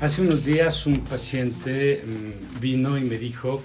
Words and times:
Hace 0.00 0.22
unos 0.22 0.46
días 0.46 0.86
un 0.86 1.00
paciente 1.00 2.02
mm, 2.02 2.58
vino 2.58 2.96
y 2.96 3.02
me 3.02 3.18
dijo 3.18 3.60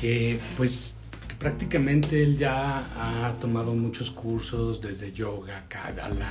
que 0.00 0.38
pues 0.56 0.96
prácticamente 1.38 2.22
él 2.22 2.38
ya 2.38 2.78
ha 2.78 3.34
tomado 3.38 3.74
muchos 3.74 4.10
cursos 4.10 4.80
desde 4.80 5.12
yoga, 5.12 5.66
Kagala, 5.68 6.30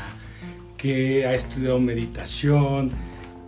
que 0.76 1.28
ha 1.28 1.36
estudiado 1.36 1.80
meditación, 1.80 2.92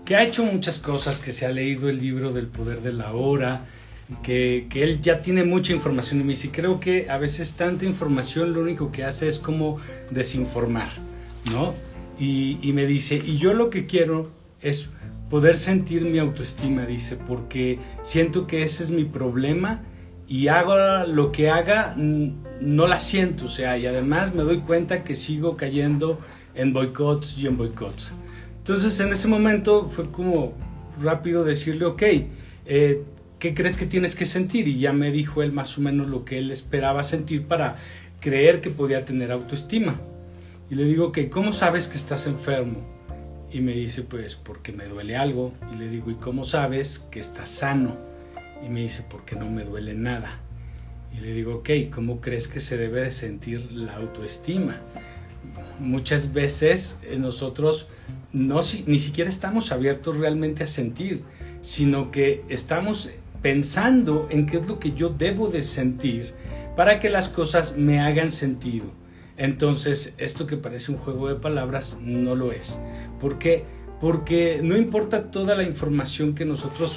que 0.05 0.15
ha 0.15 0.23
hecho 0.23 0.45
muchas 0.45 0.77
cosas, 0.77 1.17
que 1.17 1.31
se 1.31 1.47
ha 1.47 1.49
leído 1.49 1.89
el 1.89 1.97
libro 1.97 2.31
del 2.31 2.45
poder 2.45 2.81
de 2.81 2.93
la 2.93 3.13
hora, 3.13 3.65
que, 4.21 4.67
que, 4.69 4.83
él 4.83 5.01
ya 5.01 5.23
tiene 5.23 5.43
mucha 5.43 5.73
información 5.73 6.21
y 6.21 6.23
me 6.23 6.33
dice, 6.33 6.51
creo 6.51 6.79
que 6.79 7.09
a 7.09 7.17
veces 7.17 7.53
tanta 7.53 7.83
información 7.83 8.53
lo 8.53 8.61
único 8.61 8.91
que 8.91 9.03
hace 9.03 9.27
es 9.27 9.39
como 9.39 9.79
desinformar, 10.11 10.89
¿no? 11.51 11.73
Y, 12.19 12.59
y 12.61 12.73
me 12.73 12.85
dice, 12.85 13.15
y 13.15 13.39
yo 13.39 13.55
lo 13.55 13.71
que 13.71 13.87
quiero 13.87 14.29
es 14.61 14.89
poder 15.29 15.57
sentir 15.57 16.03
mi 16.03 16.19
autoestima, 16.19 16.85
dice, 16.85 17.15
porque 17.15 17.79
siento 18.03 18.47
que 18.47 18.63
ese 18.63 18.83
es 18.83 18.89
mi 18.89 19.05
problema 19.05 19.83
y 20.27 20.47
hago 20.47 20.75
lo 21.07 21.31
que 21.31 21.49
haga, 21.49 21.95
no 21.95 22.87
la 22.87 22.99
siento, 22.99 23.45
o 23.45 23.49
sea, 23.49 23.77
y 23.77 23.85
además 23.85 24.33
me 24.33 24.43
doy 24.43 24.59
cuenta 24.59 25.03
que 25.03 25.15
sigo 25.15 25.55
cayendo 25.57 26.19
en 26.53 26.73
boicots 26.73 27.37
y 27.37 27.47
en 27.47 27.57
boicots. 27.57 28.13
Entonces 28.57 28.99
en 28.99 29.11
ese 29.11 29.27
momento 29.27 29.89
fue 29.89 30.11
como 30.11 30.53
rápido 31.01 31.43
decirle, 31.43 31.85
ok, 31.85 32.03
eh, 32.65 33.03
¿qué 33.37 33.53
crees 33.53 33.77
que 33.77 33.85
tienes 33.85 34.15
que 34.15 34.25
sentir? 34.25 34.67
Y 34.67 34.79
ya 34.79 34.93
me 34.93 35.11
dijo 35.11 35.43
él 35.43 35.51
más 35.51 35.77
o 35.77 35.81
menos 35.81 36.07
lo 36.07 36.25
que 36.25 36.39
él 36.39 36.49
esperaba 36.51 37.03
sentir 37.03 37.43
para 37.43 37.77
creer 38.19 38.61
que 38.61 38.71
podía 38.71 39.05
tener 39.05 39.31
autoestima. 39.31 39.95
Y 40.69 40.75
le 40.75 40.85
digo, 40.85 41.07
ok, 41.07 41.19
¿cómo 41.29 41.53
sabes 41.53 41.87
que 41.87 41.97
estás 41.97 42.25
enfermo? 42.25 42.94
Y 43.55 43.61
me 43.61 43.71
dice, 43.71 44.01
pues 44.01 44.35
porque 44.35 44.73
me 44.73 44.83
duele 44.83 45.15
algo. 45.15 45.53
Y 45.73 45.77
le 45.77 45.87
digo, 45.87 46.11
¿y 46.11 46.15
cómo 46.15 46.43
sabes 46.43 46.99
que 47.09 47.21
estás 47.21 47.49
sano? 47.49 47.95
Y 48.61 48.67
me 48.67 48.81
dice, 48.81 49.05
porque 49.09 49.37
no 49.37 49.49
me 49.49 49.63
duele 49.63 49.93
nada. 49.93 50.41
Y 51.15 51.21
le 51.21 51.31
digo, 51.31 51.55
ok, 51.55 51.69
¿cómo 51.89 52.19
crees 52.19 52.49
que 52.49 52.59
se 52.59 52.75
debe 52.75 52.99
de 52.99 53.11
sentir 53.11 53.71
la 53.71 53.95
autoestima? 53.95 54.81
Muchas 55.79 56.33
veces 56.33 56.99
eh, 57.03 57.15
nosotros 57.17 57.87
no, 58.33 58.59
ni 58.87 58.99
siquiera 58.99 59.29
estamos 59.29 59.71
abiertos 59.71 60.17
realmente 60.17 60.65
a 60.65 60.67
sentir, 60.67 61.23
sino 61.61 62.11
que 62.11 62.43
estamos 62.49 63.09
pensando 63.41 64.27
en 64.31 64.47
qué 64.47 64.57
es 64.57 64.67
lo 64.67 64.79
que 64.79 64.91
yo 64.91 65.07
debo 65.07 65.47
de 65.47 65.63
sentir 65.63 66.33
para 66.75 66.99
que 66.99 67.09
las 67.09 67.29
cosas 67.29 67.77
me 67.77 68.01
hagan 68.01 68.33
sentido. 68.33 68.87
Entonces, 69.37 70.13
esto 70.17 70.47
que 70.47 70.55
parece 70.55 70.91
un 70.91 70.97
juego 70.97 71.27
de 71.27 71.35
palabras 71.35 71.99
no 72.01 72.35
lo 72.35 72.51
es. 72.53 72.79
¿Por 73.25 73.39
qué? 73.39 73.65
Porque 73.99 74.59
no 74.61 74.77
importa 74.77 75.31
toda 75.31 75.55
la 75.55 75.63
información 75.63 76.35
que 76.35 76.45
nosotros 76.45 76.95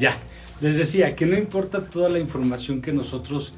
ya. 0.00 0.18
Les 0.60 0.76
decía 0.76 1.14
que 1.14 1.26
no 1.26 1.38
importa 1.38 1.84
toda 1.84 2.08
la 2.08 2.18
información 2.18 2.82
que 2.82 2.92
nosotros, 2.92 3.54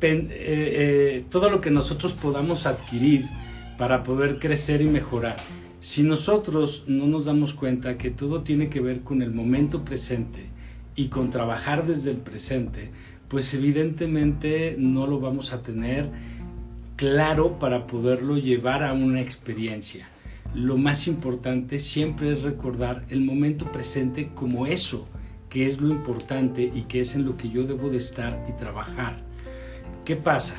eh, 0.00 0.28
eh, 0.30 1.24
todo 1.30 1.48
lo 1.50 1.60
que 1.60 1.70
nosotros 1.70 2.12
podamos 2.12 2.66
adquirir 2.66 3.26
para 3.78 4.02
poder 4.02 4.38
crecer 4.38 4.82
y 4.82 4.86
mejorar. 4.86 5.36
Si 5.80 6.02
nosotros 6.02 6.84
no 6.86 7.06
nos 7.06 7.26
damos 7.26 7.54
cuenta 7.54 7.96
que 7.96 8.10
todo 8.10 8.42
tiene 8.42 8.68
que 8.68 8.80
ver 8.80 9.00
con 9.02 9.22
el 9.22 9.32
momento 9.32 9.84
presente 9.84 10.46
y 10.96 11.06
con 11.08 11.30
trabajar 11.30 11.86
desde 11.86 12.10
el 12.10 12.16
presente, 12.16 12.90
pues 13.28 13.54
evidentemente 13.54 14.74
no 14.78 15.06
lo 15.06 15.20
vamos 15.20 15.52
a 15.52 15.62
tener 15.62 16.10
claro 16.96 17.58
para 17.58 17.86
poderlo 17.86 18.36
llevar 18.38 18.82
a 18.82 18.94
una 18.94 19.20
experiencia 19.20 20.08
lo 20.56 20.78
más 20.78 21.06
importante 21.06 21.78
siempre 21.78 22.32
es 22.32 22.42
recordar 22.42 23.04
el 23.10 23.20
momento 23.20 23.70
presente 23.70 24.30
como 24.34 24.66
eso, 24.66 25.06
que 25.56 25.66
es 25.66 25.80
lo 25.80 25.88
importante 25.88 26.70
y 26.74 26.82
que 26.82 27.00
es 27.00 27.14
en 27.14 27.24
lo 27.24 27.38
que 27.38 27.48
yo 27.48 27.64
debo 27.64 27.88
de 27.88 27.96
estar 27.96 28.44
y 28.46 28.52
trabajar. 28.58 29.22
¿Qué 30.04 30.14
pasa? 30.14 30.56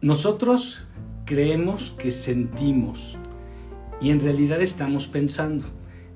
Nosotros 0.00 0.86
creemos 1.26 1.94
que 1.98 2.10
sentimos 2.10 3.18
y 4.00 4.12
en 4.12 4.22
realidad 4.22 4.62
estamos 4.62 5.08
pensando. 5.08 5.66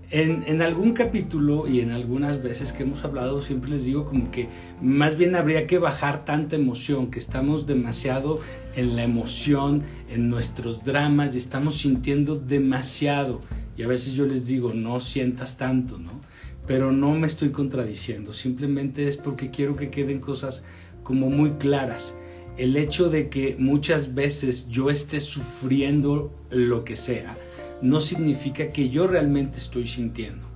En, 0.08 0.62
algún 0.62 0.94
capítulo 0.94 1.68
y 1.68 1.80
en 1.80 1.90
algunas 1.90 2.42
veces 2.42 2.72
que 2.72 2.84
hemos 2.84 3.04
hablado, 3.04 3.42
siempre 3.42 3.68
les 3.68 3.84
digo 3.84 4.06
como 4.06 4.30
que 4.30 4.48
más 4.80 5.18
bien 5.18 5.36
habría 5.36 5.66
que 5.66 5.76
bajar 5.76 6.24
tanta 6.24 6.56
emoción, 6.56 7.10
que 7.10 7.18
estamos 7.18 7.66
demasiado 7.66 8.40
en 8.74 8.96
la 8.96 9.02
emoción, 9.02 9.82
en 10.08 10.30
nuestros 10.30 10.82
dramas 10.82 11.34
y 11.34 11.38
estamos 11.38 11.76
sintiendo 11.76 12.36
demasiado. 12.36 13.40
Y 13.76 13.82
a 13.82 13.86
veces 13.86 14.14
yo 14.14 14.24
les 14.24 14.46
digo, 14.46 14.72
no 14.72 14.98
sientas 15.00 15.58
tanto, 15.58 15.98
¿no? 15.98 16.32
Pero 16.66 16.92
no 16.92 17.12
me 17.14 17.26
estoy 17.26 17.50
contradiciendo, 17.50 18.32
simplemente 18.32 19.08
es 19.08 19.16
porque 19.16 19.50
quiero 19.50 19.76
que 19.76 19.90
queden 19.90 20.20
cosas 20.20 20.64
como 21.02 21.30
muy 21.30 21.52
claras. 21.52 22.16
El 22.56 22.76
hecho 22.76 23.10
de 23.10 23.28
que 23.28 23.56
muchas 23.58 24.14
veces 24.14 24.68
yo 24.68 24.90
esté 24.90 25.20
sufriendo 25.20 26.32
lo 26.50 26.84
que 26.84 26.96
sea, 26.96 27.36
no 27.82 28.00
significa 28.00 28.70
que 28.70 28.88
yo 28.88 29.06
realmente 29.06 29.58
estoy 29.58 29.86
sintiendo. 29.86 30.46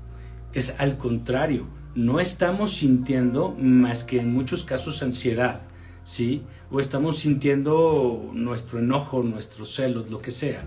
Es 0.54 0.74
al 0.78 0.96
contrario, 0.96 1.66
no 1.94 2.20
estamos 2.20 2.74
sintiendo 2.74 3.54
más 3.58 4.04
que 4.04 4.20
en 4.20 4.32
muchos 4.32 4.64
casos 4.64 5.02
ansiedad, 5.02 5.62
¿sí? 6.04 6.42
O 6.70 6.80
estamos 6.80 7.18
sintiendo 7.18 8.30
nuestro 8.32 8.78
enojo, 8.78 9.22
nuestros 9.22 9.74
celos, 9.74 10.10
lo 10.10 10.20
que 10.20 10.30
sea. 10.30 10.62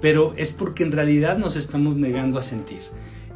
Pero 0.00 0.34
es 0.36 0.50
porque 0.50 0.84
en 0.84 0.92
realidad 0.92 1.36
nos 1.36 1.56
estamos 1.56 1.96
negando 1.96 2.38
a 2.38 2.42
sentir. 2.42 2.80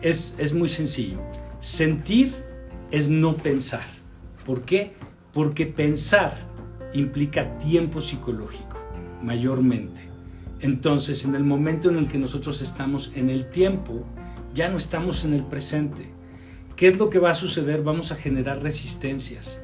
Es, 0.00 0.34
es 0.38 0.54
muy 0.54 0.68
sencillo. 0.68 1.18
Sentir 1.62 2.34
es 2.90 3.08
no 3.08 3.36
pensar. 3.36 3.86
¿Por 4.44 4.62
qué? 4.62 4.94
Porque 5.32 5.64
pensar 5.64 6.36
implica 6.92 7.56
tiempo 7.58 8.00
psicológico, 8.00 8.80
mayormente. 9.22 10.00
Entonces, 10.58 11.24
en 11.24 11.36
el 11.36 11.44
momento 11.44 11.88
en 11.88 11.98
el 11.98 12.08
que 12.08 12.18
nosotros 12.18 12.62
estamos 12.62 13.12
en 13.14 13.30
el 13.30 13.48
tiempo, 13.48 14.04
ya 14.52 14.68
no 14.70 14.76
estamos 14.76 15.24
en 15.24 15.34
el 15.34 15.44
presente. 15.44 16.10
¿Qué 16.74 16.88
es 16.88 16.98
lo 16.98 17.10
que 17.10 17.20
va 17.20 17.30
a 17.30 17.36
suceder? 17.36 17.84
Vamos 17.84 18.10
a 18.10 18.16
generar 18.16 18.60
resistencias. 18.60 19.62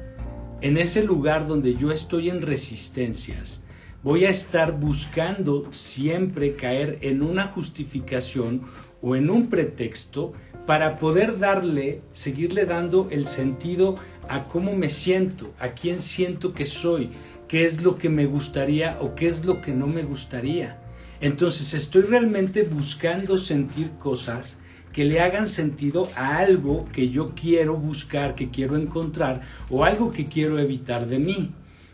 En 0.61 0.77
ese 0.77 1.03
lugar 1.03 1.47
donde 1.49 1.75
yo 1.75 1.91
estoy 1.91 2.29
en 2.29 2.41
resistencias, 2.41 3.61
voy 4.03 4.23
a 4.23 4.29
estar 4.29 4.79
buscando 4.79 5.67
siempre 5.73 6.55
caer 6.55 6.97
en 7.01 7.21
una 7.21 7.47
justificación 7.47 8.61
o 9.01 9.15
en 9.15 9.29
un 9.29 9.49
pretexto 9.49 10.33
para 10.65 10.99
poder 10.99 11.39
darle, 11.39 12.01
seguirle 12.13 12.65
dando 12.65 13.07
el 13.11 13.25
sentido 13.25 13.95
a 14.27 14.47
cómo 14.47 14.75
me 14.75 14.89
siento, 14.89 15.53
a 15.59 15.69
quién 15.69 16.01
siento 16.01 16.53
que 16.53 16.65
soy, 16.65 17.09
qué 17.47 17.65
es 17.65 17.81
lo 17.81 17.97
que 17.97 18.09
me 18.09 18.25
gustaría 18.25 18.97
o 19.01 19.15
qué 19.15 19.27
es 19.27 19.45
lo 19.45 19.61
que 19.61 19.73
no 19.73 19.87
me 19.87 20.03
gustaría. 20.03 20.79
Entonces 21.21 21.73
estoy 21.73 22.03
realmente 22.03 22.63
buscando 22.63 23.37
sentir 23.37 23.91
cosas 23.97 24.59
que 24.93 25.05
le 25.05 25.21
hagan 25.21 25.47
sentido 25.47 26.07
a 26.15 26.37
algo 26.37 26.85
que 26.91 27.09
yo 27.09 27.33
quiero 27.35 27.75
buscar, 27.75 28.35
que 28.35 28.49
quiero 28.49 28.77
encontrar 28.77 29.41
o 29.69 29.83
algo 29.83 30.11
que 30.11 30.27
quiero 30.27 30.59
evitar 30.59 31.07
de 31.07 31.19
mí. 31.19 31.51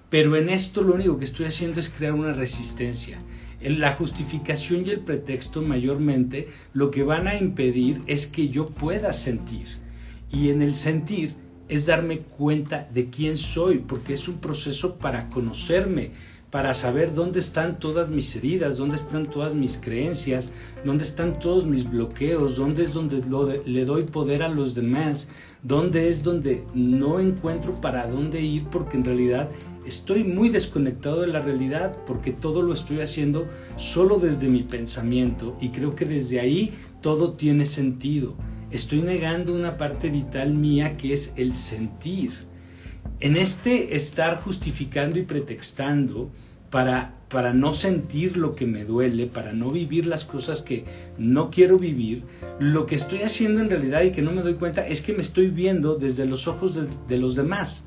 Pero 0.10 0.36
en 0.36 0.50
esto 0.50 0.82
lo 0.82 0.94
único 0.94 1.18
que 1.18 1.26
estoy 1.26 1.48
haciendo 1.48 1.80
es 1.80 1.90
crear 1.90 2.14
una 2.14 2.34
resistencia. 2.34 3.20
La 3.66 3.94
justificación 3.94 4.86
y 4.86 4.92
el 4.92 5.00
pretexto 5.00 5.64
mayormente 5.64 6.50
lo 6.74 6.92
que 6.92 7.02
van 7.02 7.28
a 7.28 7.36
impedir 7.36 8.04
es 8.06 8.28
que 8.28 8.50
yo 8.50 8.68
pueda 8.68 9.12
sentir. 9.12 9.66
Y 10.32 10.50
en 10.50 10.62
el 10.62 10.76
sentir 10.76 11.34
es 11.68 11.88
darme 11.88 12.20
cuenta 12.20 12.88
de 12.94 13.10
quién 13.10 13.38
soy, 13.38 13.80
porque 13.80 14.14
es 14.14 14.28
un 14.28 14.38
proceso 14.38 14.98
para 14.98 15.32
conocerme, 15.32 16.12
para 16.52 16.76
saber 16.76 17.16
dónde 17.16 17.40
están 17.40 17.80
todas 17.80 18.10
mis 18.10 18.36
heridas, 18.36 18.78
dónde 18.78 18.98
están 18.98 19.26
todas 19.26 19.56
mis 19.56 19.80
creencias, 19.80 20.52
dónde 20.86 21.04
están 21.04 21.40
todos 21.40 21.66
mis 21.66 21.90
bloqueos, 21.90 22.58
dónde 22.58 22.84
es 22.84 22.94
donde 22.94 23.24
le 23.66 23.86
doy 23.86 24.04
poder 24.04 24.44
a 24.44 24.48
los 24.48 24.76
demás, 24.76 25.28
dónde 25.64 26.10
es 26.10 26.22
donde 26.22 26.64
no 26.76 27.20
encuentro 27.20 27.82
para 27.82 28.06
dónde 28.06 28.42
ir 28.42 28.66
porque 28.66 28.96
en 28.96 29.06
realidad 29.06 29.50
estoy 29.86 30.24
muy 30.24 30.50
desconectado 30.50 31.22
de 31.22 31.28
la 31.28 31.42
realidad 31.42 31.98
porque 32.06 32.32
todo 32.32 32.62
lo 32.62 32.74
estoy 32.74 33.02
haciendo 33.02 33.48
solo 33.78 34.20
desde 34.20 34.50
mi 34.50 34.64
pensamiento 34.64 35.58
y 35.62 35.70
creo 35.70 35.96
que 35.96 36.06
desde 36.06 36.40
ahí 36.40 36.74
todo 37.02 37.34
tiene 37.34 37.66
sentido. 37.66 38.36
estoy 38.72 39.02
negando 39.02 39.54
una 39.54 39.78
parte 39.78 40.10
vital 40.10 40.54
mía 40.54 40.98
que 40.98 41.14
es 41.14 41.34
el 41.38 41.56
sentir. 41.56 42.32
En 43.20 43.38
este 43.38 43.96
estar 43.96 44.42
justificando 44.42 45.18
y 45.20 45.24
pretextando 45.24 46.30
para, 46.70 47.16
para 47.30 47.54
no 47.54 47.74
sentir 47.74 48.36
lo 48.36 48.56
que 48.56 48.66
me 48.66 48.84
duele, 48.84 49.28
para 49.28 49.54
no 49.54 49.72
vivir 49.72 50.06
las 50.06 50.26
cosas 50.26 50.62
que 50.62 50.84
no 51.18 51.50
quiero 51.50 51.78
vivir, 51.78 52.24
lo 52.60 52.86
que 52.86 52.96
estoy 52.96 53.22
haciendo 53.22 53.62
en 53.62 53.70
realidad 53.70 54.02
y 54.04 54.12
que 54.12 54.22
no 54.22 54.32
me 54.32 54.42
doy 54.42 54.56
cuenta 54.56 54.86
es 54.86 55.02
que 55.02 55.14
me 55.14 55.22
estoy 55.22 55.48
viendo 55.48 55.96
desde 55.96 56.26
los 56.26 56.48
ojos 56.48 56.74
de, 57.08 57.18
los 57.18 57.36
demás. 57.36 57.86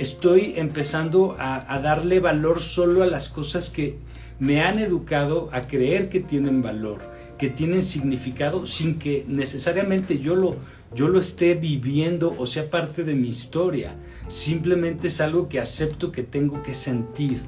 Estoy 0.00 0.54
empezando 0.56 1.36
a, 1.38 1.78
darle 1.78 2.20
valor 2.20 2.62
solo 2.62 3.02
a 3.02 3.06
las 3.06 3.28
cosas 3.28 3.68
que 3.68 3.98
me 4.38 4.62
han 4.62 4.78
educado 4.78 5.50
a 5.52 5.66
creer 5.66 6.08
que 6.08 6.20
tienen 6.20 6.62
valor, 6.62 7.02
que 7.36 7.50
tienen 7.50 7.82
significado 7.82 8.66
sin 8.66 8.98
que 8.98 9.26
necesariamente 9.28 10.18
yo 10.18 10.36
lo, 10.36 10.56
yo 10.94 11.08
lo 11.08 11.18
esté 11.18 11.54
viviendo 11.54 12.34
o 12.38 12.46
sea 12.46 12.70
parte 12.70 13.04
de 13.04 13.14
mi 13.14 13.28
historia. 13.28 13.94
Simplemente 14.28 15.08
es 15.08 15.20
algo 15.20 15.50
que 15.50 15.60
acepto 15.60 16.10
que 16.10 16.22
tengo 16.22 16.62
que 16.62 16.72
sentir, 16.72 17.42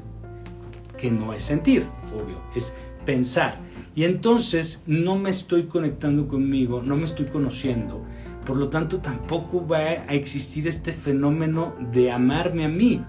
que 0.98 1.10
no 1.10 1.32
es 1.32 1.44
sentir, 1.44 1.86
obvio, 2.14 2.38
es 2.54 2.74
pensar. 3.06 3.60
Y 3.94 4.04
entonces 4.04 4.82
no 4.86 5.16
me 5.16 5.30
estoy 5.30 5.62
conectando 5.62 6.28
conmigo, 6.28 6.82
no 6.82 6.98
me 6.98 7.04
estoy 7.04 7.24
conociendo. 7.24 8.04
Por 8.46 8.56
lo 8.56 8.68
tanto, 8.68 8.98
tampoco 8.98 9.66
va 9.66 9.78
a 9.78 10.14
existir 10.14 10.66
este 10.66 10.92
fenómeno 10.92 11.74
de 11.92 12.10
amarme 12.10 12.64
a 12.64 12.68
mí, 12.68 13.04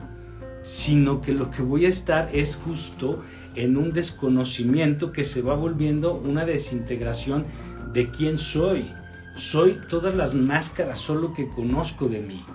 sino 0.62 1.22
que 1.22 1.34
lo 1.34 1.50
que 1.50 1.62
voy 1.62 1.86
a 1.86 1.90
estar 1.90 2.30
es 2.34 2.56
justo 2.56 3.22
en 3.56 3.78
un 3.78 3.94
desconocimiento 3.94 5.12
que 5.12 5.24
se 5.24 5.42
va 5.42 5.56
volviendo 5.56 6.16
una 6.16 6.46
desintegración 6.46 7.46
de 7.94 8.10
quién 8.10 8.38
soy. 8.38 8.92
Soy 9.36 9.80
todas 9.90 10.16
las 10.16 10.34
máscaras 10.36 11.00
solo 11.00 11.34
que 11.34 11.50
conozco 11.50 12.08
de 12.08 12.22
mí, 12.22 12.46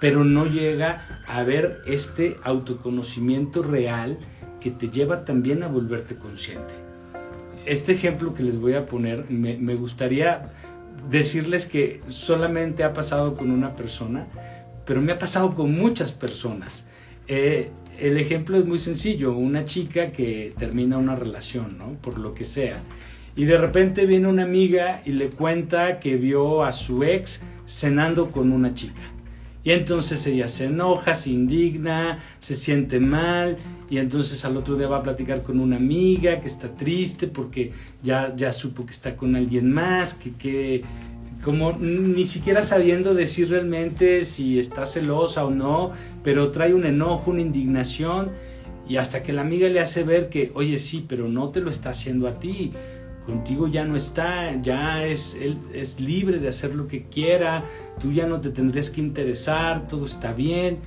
pero 0.00 0.24
no 0.24 0.46
llega 0.46 1.24
a 1.26 1.42
ver 1.42 1.82
este 1.86 2.38
autoconocimiento 2.44 3.62
real 3.62 4.18
que 4.60 4.70
te 4.70 4.88
lleva 4.88 5.24
también 5.24 5.62
a 5.62 5.68
volverte 5.68 6.16
consciente. 6.16 6.74
Este 7.66 7.92
ejemplo 7.92 8.34
que 8.34 8.42
les 8.42 8.58
voy 8.58 8.74
a 8.74 8.86
poner, 8.86 9.30
me, 9.30 9.74
gustaría 9.74 10.52
decirles 11.10 11.66
que 11.66 12.00
solamente 12.08 12.84
ha 12.84 12.92
pasado 12.92 13.34
con 13.34 13.50
una 13.50 13.74
persona, 13.74 14.26
pero 14.84 15.00
me 15.00 15.12
ha 15.12 15.18
pasado 15.18 15.54
con 15.54 15.72
muchas 15.72 16.12
personas. 16.12 16.86
Eh, 17.26 17.70
el 17.98 18.16
ejemplo 18.16 18.56
es 18.58 18.64
muy 18.64 18.78
sencillo, 18.78 19.32
una 19.32 19.64
chica 19.64 20.12
que 20.12 20.54
termina 20.58 20.98
una 20.98 21.16
relación, 21.16 21.78
¿no? 21.78 21.94
Por 22.00 22.18
lo 22.18 22.34
que 22.34 22.44
sea. 22.44 22.80
Y 23.36 23.44
de 23.44 23.58
repente 23.58 24.06
viene 24.06 24.28
una 24.28 24.44
amiga 24.44 25.02
y 25.04 25.12
le 25.12 25.30
cuenta 25.30 26.00
que 26.00 26.16
vio 26.16 26.64
a 26.64 26.72
su 26.72 27.02
ex 27.04 27.42
cenando 27.66 28.30
con 28.30 28.52
una 28.52 28.74
chica. 28.74 29.02
Y 29.68 29.72
entonces 29.72 30.26
ella 30.26 30.48
se 30.48 30.64
enoja, 30.64 31.12
se 31.12 31.28
indigna, 31.28 32.20
se 32.40 32.54
siente 32.54 33.00
mal 33.00 33.58
y 33.90 33.98
entonces 33.98 34.42
al 34.46 34.56
otro 34.56 34.76
día 34.76 34.88
va 34.88 34.96
a 34.96 35.02
platicar 35.02 35.42
con 35.42 35.60
una 35.60 35.76
amiga 35.76 36.40
que 36.40 36.46
está 36.46 36.74
triste 36.74 37.26
porque 37.26 37.72
ya, 38.02 38.34
ya 38.34 38.50
supo 38.54 38.86
que 38.86 38.92
está 38.92 39.14
con 39.14 39.36
alguien 39.36 39.70
más, 39.70 40.14
que, 40.14 40.32
que 40.32 40.84
como 41.44 41.74
ni 41.74 42.24
siquiera 42.24 42.62
sabiendo 42.62 43.12
decir 43.12 43.50
realmente 43.50 44.24
si 44.24 44.58
está 44.58 44.86
celosa 44.86 45.44
o 45.44 45.50
no, 45.50 45.92
pero 46.24 46.50
trae 46.50 46.72
un 46.72 46.86
enojo, 46.86 47.30
una 47.30 47.42
indignación, 47.42 48.30
y 48.88 48.96
hasta 48.96 49.22
que 49.22 49.34
la 49.34 49.42
amiga 49.42 49.68
le 49.68 49.80
hace 49.80 50.02
ver 50.02 50.30
que, 50.30 50.50
oye, 50.54 50.78
sí, 50.78 51.04
pero 51.06 51.28
no 51.28 51.50
te 51.50 51.60
lo 51.60 51.68
está 51.68 51.90
haciendo 51.90 52.26
a 52.26 52.38
ti, 52.38 52.72
contigo 53.28 53.68
ya 53.68 53.84
no 53.84 53.94
está, 53.94 54.58
ya 54.62 55.04
es, 55.04 55.36
él 55.38 55.58
es 55.74 56.00
libre 56.00 56.38
de 56.38 56.48
hacer 56.48 56.74
lo 56.74 56.88
que 56.88 57.04
quiera, 57.04 57.62
tú 58.00 58.10
ya 58.10 58.26
no 58.26 58.40
te 58.40 58.48
tendrías 58.48 58.88
que 58.88 59.02
interesar, 59.02 59.86
todo 59.86 60.06
está 60.06 60.32
bien, 60.32 60.78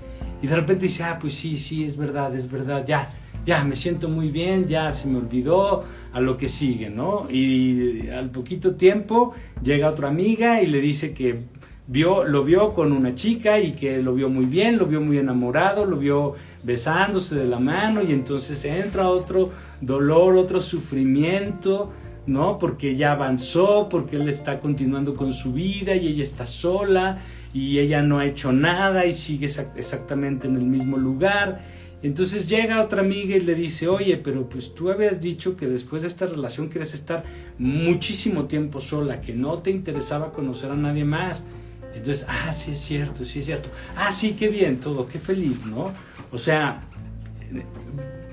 y 0.41 0.47
de 0.47 0.55
repente 0.55 0.85
dice, 0.85 1.03
ah, 1.03 1.19
pues 1.21 1.35
sí, 1.35 1.59
sí, 1.59 1.83
es 1.85 1.95
verdad, 1.97 2.35
es 2.35 2.51
verdad, 2.51 2.83
ya, 2.83 3.09
ya 3.45 3.63
me 3.63 3.75
siento 3.75 4.09
muy 4.09 4.31
bien, 4.31 4.67
ya 4.67 4.91
se 4.91 5.07
me 5.07 5.19
olvidó 5.19 5.83
a 6.13 6.19
lo 6.19 6.38
que 6.38 6.47
sigue, 6.47 6.89
¿no? 6.89 7.29
Y 7.29 8.09
al 8.09 8.31
poquito 8.31 8.73
tiempo 8.73 9.35
llega 9.63 9.87
otra 9.89 10.07
amiga 10.07 10.63
y 10.63 10.65
le 10.65 10.81
dice 10.81 11.13
que 11.13 11.44
vio, 11.85 12.23
lo 12.23 12.44
vio 12.44 12.73
con 12.73 12.91
una 12.91 13.13
chica 13.13 13.59
y 13.59 13.73
que 13.73 14.01
lo 14.01 14.15
vio 14.15 14.29
muy 14.29 14.45
bien, 14.45 14.79
lo 14.79 14.87
vio 14.87 14.99
muy 14.99 15.19
enamorado, 15.19 15.85
lo 15.85 15.97
vio 15.97 16.33
besándose 16.63 17.35
de 17.35 17.45
la 17.45 17.59
mano 17.59 18.01
y 18.01 18.11
entonces 18.11 18.65
entra 18.65 19.09
otro 19.09 19.51
dolor, 19.79 20.37
otro 20.37 20.59
sufrimiento, 20.59 21.91
¿no? 22.25 22.59
Porque 22.59 22.95
ya 22.95 23.13
avanzó, 23.13 23.88
porque 23.89 24.18
él 24.18 24.29
está 24.29 24.59
continuando 24.59 25.15
con 25.15 25.33
su 25.33 25.53
vida 25.53 25.95
y 25.95 26.07
ella 26.07 26.23
está 26.23 26.45
sola 26.45 27.19
y 27.53 27.79
ella 27.79 28.01
no 28.01 28.19
ha 28.19 28.25
hecho 28.25 28.51
nada 28.51 29.06
y 29.06 29.15
sigue 29.15 29.47
exactamente 29.75 30.47
en 30.47 30.56
el 30.56 30.65
mismo 30.65 30.97
lugar 30.97 31.62
entonces 32.03 32.50
llega 32.50 32.81
otra 32.81 33.01
amiga 33.01 33.35
y 33.35 33.41
le 33.41 33.53
dice, 33.53 33.88
oye, 33.88 34.18
pero 34.18 34.50
pues 34.50 34.73
tú 34.73 34.89
habías 34.89 35.21
dicho 35.21 35.56
que 35.56 35.68
después 35.68 36.01
de 36.01 36.07
esta 36.07 36.25
relación 36.25 36.69
quieres 36.69 36.94
estar 36.94 37.23
muchísimo 37.59 38.45
tiempo 38.45 38.81
sola, 38.81 39.21
que 39.21 39.33
no 39.33 39.59
te 39.59 39.69
interesaba 39.69 40.33
conocer 40.33 40.71
a 40.71 40.75
nadie 40.75 41.06
más. 41.06 41.45
Entonces, 41.94 42.25
ah, 42.27 42.51
sí 42.53 42.71
es 42.71 42.79
cierto, 42.79 43.23
sí 43.23 43.39
es 43.39 43.45
cierto. 43.45 43.69
Ah, 43.95 44.12
sí, 44.12 44.33
qué 44.33 44.50
bien 44.50 44.79
todo, 44.79 45.07
qué 45.07 45.19
feliz, 45.19 45.63
¿no? 45.63 45.94
O 46.31 46.39
sea, 46.39 46.81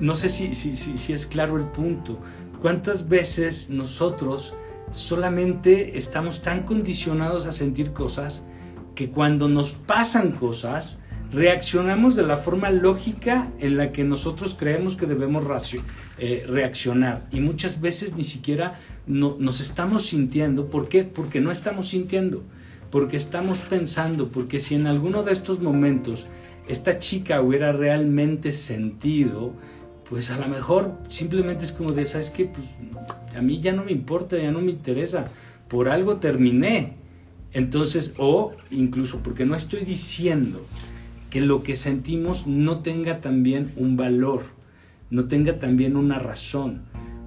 no 0.01 0.17
sé 0.17 0.31
si, 0.31 0.55
si, 0.55 0.75
si, 0.75 0.97
si 0.97 1.13
es 1.13 1.27
claro 1.27 1.59
el 1.59 1.65
punto. 1.65 2.19
¿Cuántas 2.61 3.09
veces 3.09 3.71
nosotros 3.71 4.55
solamente 4.91 5.99
estamos 5.99 6.43
tan 6.43 6.65
condicionados 6.65 7.47
a 7.47 7.53
sentir 7.53 7.93
cosas 7.93 8.43
que 8.95 9.11
cuando 9.11 9.49
nos 9.49 9.73
pasan 9.73 10.33
cosas, 10.33 11.01
reaccionamos 11.33 12.17
de 12.17 12.25
la 12.25 12.37
forma 12.37 12.71
lógica 12.71 13.53
en 13.61 13.77
la 13.77 13.93
que 13.93 14.03
nosotros 14.03 14.57
creemos 14.59 14.97
que 14.97 15.07
debemos 15.07 15.45
eh, 16.19 16.45
reaccionar. 16.49 17.29
Y 17.31 17.41
muchas 17.41 17.81
veces 17.81 18.17
ni 18.17 18.25
siquiera 18.25 18.81
nos 19.07 19.61
estamos 19.61 20.07
sintiendo. 20.07 20.69
¿Por 20.69 20.89
qué? 20.89 21.05
Porque 21.05 21.41
no 21.41 21.53
estamos 21.53 21.89
sintiendo, 21.89 22.43
porque 22.91 23.17
estamos 23.17 23.61
pensando, 23.61 24.33
porque 24.33 24.59
si 24.59 24.75
en 24.75 24.87
alguno 24.87 25.23
de 25.23 25.33
estos 25.33 25.61
momentos 25.61 26.27
esta 26.67 26.99
chica 26.99 27.41
hubiera 27.41 27.73
realmente 27.73 28.53
sentido, 28.53 29.55
pues 30.09 30.31
a 30.31 30.39
lo 30.39 30.49
mejor 30.49 30.95
simplemente 31.11 31.65
es 31.65 31.73
como 31.73 31.93
de, 31.93 32.07
¿sabes 32.07 32.31
qué? 32.31 32.47
Pues 32.47 32.67
a 33.37 33.43
mí 33.43 33.61
ya 33.61 33.73
no 33.73 33.85
me 33.85 33.93
importa, 33.93 34.39
ya 34.39 34.51
no 34.51 34.61
me 34.61 34.71
interesa, 34.71 35.29
por 35.69 35.89
algo 35.89 36.17
terminé. 36.17 36.95
Entonces, 37.53 38.15
o 38.19 38.55
incluso 38.71 39.19
porque 39.23 39.45
no 39.45 39.55
estoy 39.55 39.85
diciendo 39.85 40.65
que 41.31 41.41
lo 41.41 41.63
que 41.63 41.77
sentimos 41.77 42.47
no 42.47 42.81
tenga 42.81 43.21
también 43.21 43.73
un 43.77 43.97
valor, 43.97 44.45
no 45.11 45.27
tenga 45.27 45.59
también 45.59 45.97
una 45.97 46.19
razón. 46.19 46.83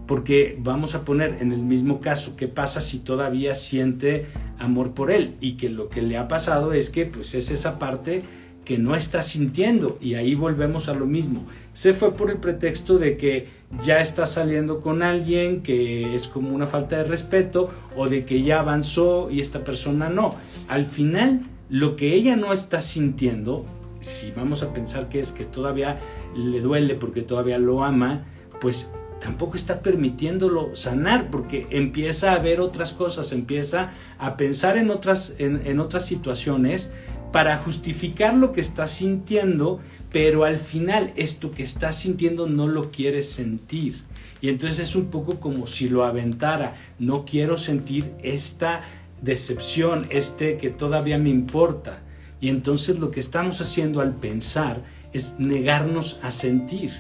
Porque 0.08 0.58
vamos 0.60 0.96
a 0.96 1.06
poner 1.06 1.38
en 1.40 1.52
el 1.52 1.62
mismo 1.62 2.02
caso, 2.02 2.36
¿qué 2.36 2.48
pasa 2.48 2.82
si 2.82 3.00
todavía 3.00 3.54
siente 3.56 4.26
amor 4.58 4.94
por 4.94 5.12
él? 5.12 5.36
Y 5.40 5.54
que 5.54 5.70
lo 5.70 5.88
que 5.88 6.02
le 6.02 6.18
ha 6.18 6.28
pasado 6.28 6.74
es 6.74 6.90
que 6.90 7.06
pues 7.06 7.36
es 7.36 7.52
esa 7.52 7.80
parte 7.80 8.24
que 8.66 8.78
no 8.78 8.96
está 8.96 9.24
sintiendo 9.24 9.98
y 10.00 10.16
ahí 10.16 10.36
volvemos 10.36 10.88
a 10.88 10.94
lo 10.94 11.06
mismo. 11.06 11.46
Se 11.74 11.94
fue 11.94 12.14
por 12.14 12.30
el 12.30 12.38
pretexto 12.38 13.00
de 13.00 13.18
que 13.18 13.48
ya 13.84 14.02
está 14.02 14.26
saliendo 14.26 14.82
con 14.82 15.02
alguien 15.02 15.62
que 15.62 16.16
es 16.16 16.28
como 16.28 16.54
una 16.54 16.68
falta 16.68 16.98
de 16.98 17.04
respeto 17.06 17.70
o 17.96 18.10
de 18.10 18.26
que 18.26 18.44
ya 18.44 18.60
avanzó 18.60 19.32
y 19.32 19.42
esta 19.42 19.64
persona 19.64 20.10
no. 20.10 20.36
Al 20.68 20.86
final, 20.86 21.42
lo 21.70 21.96
que 21.96 22.14
ella 22.14 22.36
no 22.36 22.54
está 22.54 22.82
sintiendo 22.82 23.66
si 24.02 24.32
vamos 24.32 24.64
a 24.64 24.74
pensar 24.74 25.08
que 25.10 25.20
es 25.20 25.32
que 25.32 25.46
todavía 25.46 26.00
le 26.36 26.60
duele 26.60 26.96
porque 26.96 27.22
todavía 27.22 27.58
lo 27.58 27.84
ama, 27.84 28.26
pues 28.60 28.92
tampoco 29.22 29.56
está 29.56 29.82
permitiéndolo 29.82 30.76
sanar 30.76 31.30
porque 31.30 31.68
empieza 31.70 32.34
a 32.34 32.40
ver 32.40 32.60
otras 32.60 32.92
cosas, 32.92 33.32
empieza 33.32 33.92
a 34.18 34.36
pensar 34.36 34.78
en 34.78 34.90
otras, 34.90 35.36
en, 35.38 35.80
otras 35.80 36.06
situaciones 36.06 36.92
para 37.32 37.58
justificar 37.58 38.34
lo 38.36 38.52
que 38.52 38.62
está 38.62 38.88
sintiendo, 38.88 39.80
pero 40.12 40.44
al 40.44 40.58
final 40.58 41.14
esto 41.16 41.52
que 41.52 41.64
está 41.64 41.94
sintiendo 41.94 42.48
no 42.48 42.68
lo 42.68 42.92
quiere 42.92 43.24
sentir. 43.24 44.04
Y 44.42 44.50
entonces 44.50 44.80
es 44.80 44.96
un 44.96 45.06
poco 45.06 45.40
como 45.40 45.68
si 45.68 45.88
lo 45.88 46.04
aventara, 46.04 46.76
no 47.00 47.26
quiero 47.26 47.58
sentir 47.58 48.12
esta 48.24 48.82
decepción, 49.22 50.08
este 50.10 50.58
que 50.58 50.70
todavía 50.70 51.18
me 51.18 51.30
importa. 51.30 52.02
Y 52.42 52.50
entonces 52.50 53.00
lo 53.00 53.12
que 53.12 53.20
estamos 53.20 53.62
haciendo 53.62 54.02
al 54.02 54.16
pensar 54.16 54.82
es 55.14 55.36
negarnos 55.38 56.20
a 56.24 56.32
sentir. 56.32 56.92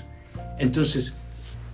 Entonces, 0.60 1.16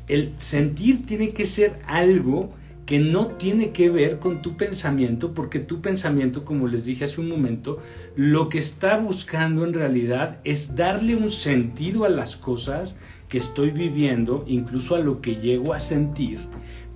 el 0.08 0.34
sentir 0.38 1.06
tiene 1.06 1.32
que 1.32 1.46
ser 1.46 1.80
algo 1.86 2.54
que 2.88 3.00
no 3.00 3.28
tiene 3.28 3.72
que 3.72 3.90
ver 3.90 4.18
con 4.18 4.42
tu 4.42 4.56
pensamiento, 4.56 5.34
porque 5.34 5.60
tu 5.60 5.82
pensamiento, 5.82 6.46
como 6.46 6.68
les 6.68 6.86
dije 6.86 7.04
hace 7.04 7.20
un 7.20 7.28
momento, 7.28 7.80
lo 8.16 8.48
que 8.48 8.60
está 8.60 8.98
buscando 8.98 9.66
en 9.66 9.74
realidad 9.74 10.40
es 10.46 10.78
darle 10.78 11.18
un 11.18 11.30
sentido 11.30 12.06
a 12.06 12.10
las 12.10 12.38
cosas 12.38 12.98
que 13.28 13.38
estoy 13.38 13.72
viviendo, 13.72 14.46
incluso 14.48 14.96
a 14.96 15.00
lo 15.00 15.20
que 15.20 15.36
llego 15.36 15.74
a 15.74 15.82
sentir, 15.82 16.40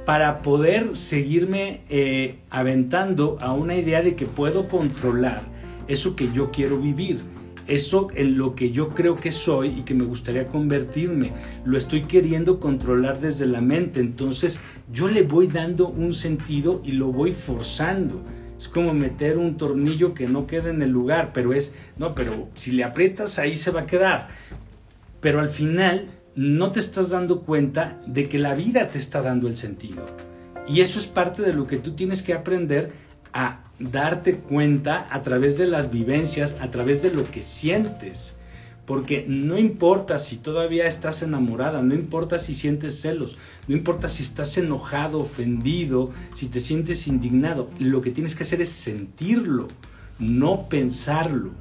para 0.06 0.42
poder 0.42 0.96
seguirme 0.96 1.82
eh, 1.90 2.40
aventando 2.50 3.38
a 3.42 3.52
una 3.52 3.76
idea 3.76 4.02
de 4.02 4.16
que 4.16 4.26
puedo 4.26 4.70
controlar 4.70 5.44
eso 5.90 6.16
que 6.16 6.32
yo 6.32 6.52
quiero 6.52 6.80
vivir 6.80 7.20
eso 7.72 8.10
en 8.16 8.38
lo 8.38 8.54
que 8.54 8.72
yo 8.72 8.90
creo 8.90 9.16
que 9.16 9.32
soy 9.32 9.80
y 9.80 9.82
que 9.84 9.94
me 9.94 10.04
gustaría 10.04 10.48
convertirme. 10.48 11.32
Lo 11.64 11.78
estoy 11.78 12.04
queriendo 12.04 12.60
controlar 12.60 13.22
desde 13.22 13.46
la 13.46 13.62
mente. 13.62 14.00
Entonces 14.02 14.60
yo 14.92 15.08
le 15.08 15.24
voy 15.24 15.48
dando 15.48 15.88
un 15.88 16.14
sentido 16.14 16.82
y 16.84 16.92
lo 16.92 17.08
voy 17.12 17.32
forzando. 17.32 18.22
Es 18.58 18.68
como 18.68 18.94
meter 18.94 19.38
un 19.38 19.58
tornillo 19.58 20.14
que 20.14 20.28
no 20.28 20.48
queda 20.48 20.70
en 20.70 20.82
el 20.82 20.90
lugar, 20.90 21.32
pero 21.34 21.54
es, 21.54 21.74
no, 21.98 22.14
pero 22.14 22.50
si 22.56 22.74
le 22.74 22.84
aprietas 22.84 23.40
ahí 23.40 23.56
se 23.56 23.72
va 23.72 23.82
a 23.82 23.86
quedar. 23.86 24.28
Pero 25.22 25.40
al 25.40 25.50
final 25.50 26.08
no 26.36 26.72
te 26.72 26.80
estás 26.80 27.10
dando 27.10 27.42
cuenta 27.42 28.00
de 28.06 28.28
que 28.28 28.38
la 28.38 28.54
vida 28.54 28.90
te 28.90 28.98
está 28.98 29.22
dando 29.22 29.48
el 29.48 29.58
sentido. 29.58 30.06
Y 30.68 30.82
eso 30.82 31.00
es 31.00 31.08
parte 31.08 31.42
de 31.42 31.54
lo 31.54 31.68
que 31.68 31.78
tú 31.78 31.94
tienes 31.94 32.22
que 32.22 32.34
aprender 32.34 32.92
a 33.34 33.64
darte 33.82 34.36
cuenta 34.36 35.08
a 35.10 35.24
través 35.24 35.58
de 35.58 35.68
las 35.68 35.92
vivencias, 35.92 36.56
a 36.60 36.70
través 36.72 37.02
de 37.02 37.12
lo 37.12 37.30
que 37.30 37.44
sientes. 37.44 38.38
Porque 38.86 39.26
no 39.28 39.58
importa 39.58 40.20
si 40.20 40.38
todavía 40.38 40.88
estás 40.88 41.22
enamorada, 41.22 41.82
no 41.82 41.94
importa 41.94 42.40
si 42.40 42.56
sientes 42.56 43.00
celos, 43.00 43.38
no 43.68 43.76
importa 43.76 44.10
si 44.10 44.24
estás 44.24 44.58
enojado, 44.58 45.20
ofendido, 45.20 46.12
si 46.36 46.48
te 46.48 46.60
sientes 46.60 47.08
indignado, 47.08 47.70
lo 47.80 48.02
que 48.02 48.12
tienes 48.12 48.36
que 48.36 48.44
hacer 48.44 48.62
es 48.62 48.70
sentirlo, 48.70 49.68
no 50.20 50.68
pensarlo. 50.68 51.52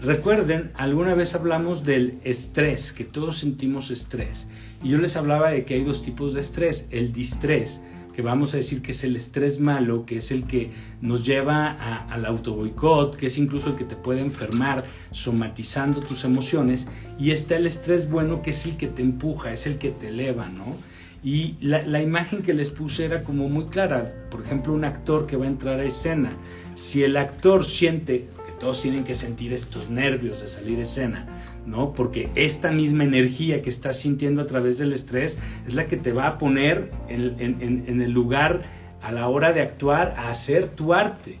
Recuerden, 0.00 0.72
alguna 0.74 1.14
vez 1.14 1.34
hablamos 1.34 1.84
del 1.84 2.18
estrés, 2.24 2.92
que 2.92 3.04
todos 3.04 3.38
sentimos 3.38 3.90
estrés. 3.90 4.48
Y 4.82 4.90
yo 4.90 4.98
les 4.98 5.16
hablaba 5.16 5.50
de 5.50 5.64
que 5.64 5.74
hay 5.74 5.84
dos 5.84 6.02
tipos 6.02 6.34
de 6.34 6.40
estrés, 6.40 6.88
el 6.90 7.12
distrés, 7.12 7.80
que 8.16 8.22
vamos 8.22 8.54
a 8.54 8.56
decir 8.56 8.80
que 8.80 8.92
es 8.92 9.04
el 9.04 9.14
estrés 9.14 9.60
malo, 9.60 10.06
que 10.06 10.16
es 10.16 10.30
el 10.30 10.44
que 10.44 10.70
nos 11.02 11.26
lleva 11.26 11.70
al 12.08 12.24
autoboicot, 12.24 13.14
que 13.14 13.26
es 13.26 13.36
incluso 13.36 13.68
el 13.68 13.76
que 13.76 13.84
te 13.84 13.94
puede 13.94 14.22
enfermar 14.22 14.86
somatizando 15.10 16.00
tus 16.00 16.24
emociones, 16.24 16.88
y 17.18 17.32
está 17.32 17.56
el 17.56 17.66
estrés 17.66 18.08
bueno, 18.08 18.40
que 18.40 18.50
es 18.50 18.64
el 18.64 18.78
que 18.78 18.86
te 18.86 19.02
empuja, 19.02 19.52
es 19.52 19.66
el 19.66 19.76
que 19.76 19.90
te 19.90 20.08
eleva, 20.08 20.48
¿no? 20.48 20.76
Y 21.22 21.56
la, 21.60 21.82
la, 21.82 22.00
imagen 22.00 22.40
que 22.40 22.54
les 22.54 22.70
puse 22.70 23.04
era 23.04 23.22
como 23.22 23.50
muy 23.50 23.66
clara. 23.66 24.14
Por 24.30 24.40
ejemplo, 24.40 24.72
un 24.72 24.86
actor 24.86 25.26
que 25.26 25.36
va 25.36 25.44
a 25.44 25.48
entrar 25.48 25.78
a 25.80 25.84
escena. 25.84 26.32
Si 26.74 27.02
el 27.02 27.18
actor 27.18 27.66
siente 27.66 28.28
todos 28.58 28.82
tienen 28.82 29.04
que 29.04 29.14
sentir 29.14 29.52
estos 29.52 29.90
nervios 29.90 30.40
de 30.40 30.48
salir 30.48 30.78
a 30.78 30.82
escena, 30.82 31.26
¿no? 31.66 31.92
Porque 31.92 32.30
esta 32.34 32.70
misma 32.70 33.04
energía 33.04 33.60
que 33.60 33.70
estás 33.70 33.98
sintiendo 33.98 34.42
a 34.42 34.46
través 34.46 34.78
del 34.78 34.92
estrés 34.92 35.38
es 35.66 35.74
la 35.74 35.86
que 35.86 35.96
te 35.96 36.12
va 36.12 36.26
a 36.28 36.38
poner 36.38 36.92
en, 37.08 38.00
el 38.00 38.10
lugar 38.12 38.62
a 39.02 39.12
la 39.12 39.28
hora 39.28 39.52
de 39.52 39.60
actuar 39.60 40.14
a 40.16 40.30
hacer 40.30 40.68
tu 40.68 40.94
arte. 40.94 41.38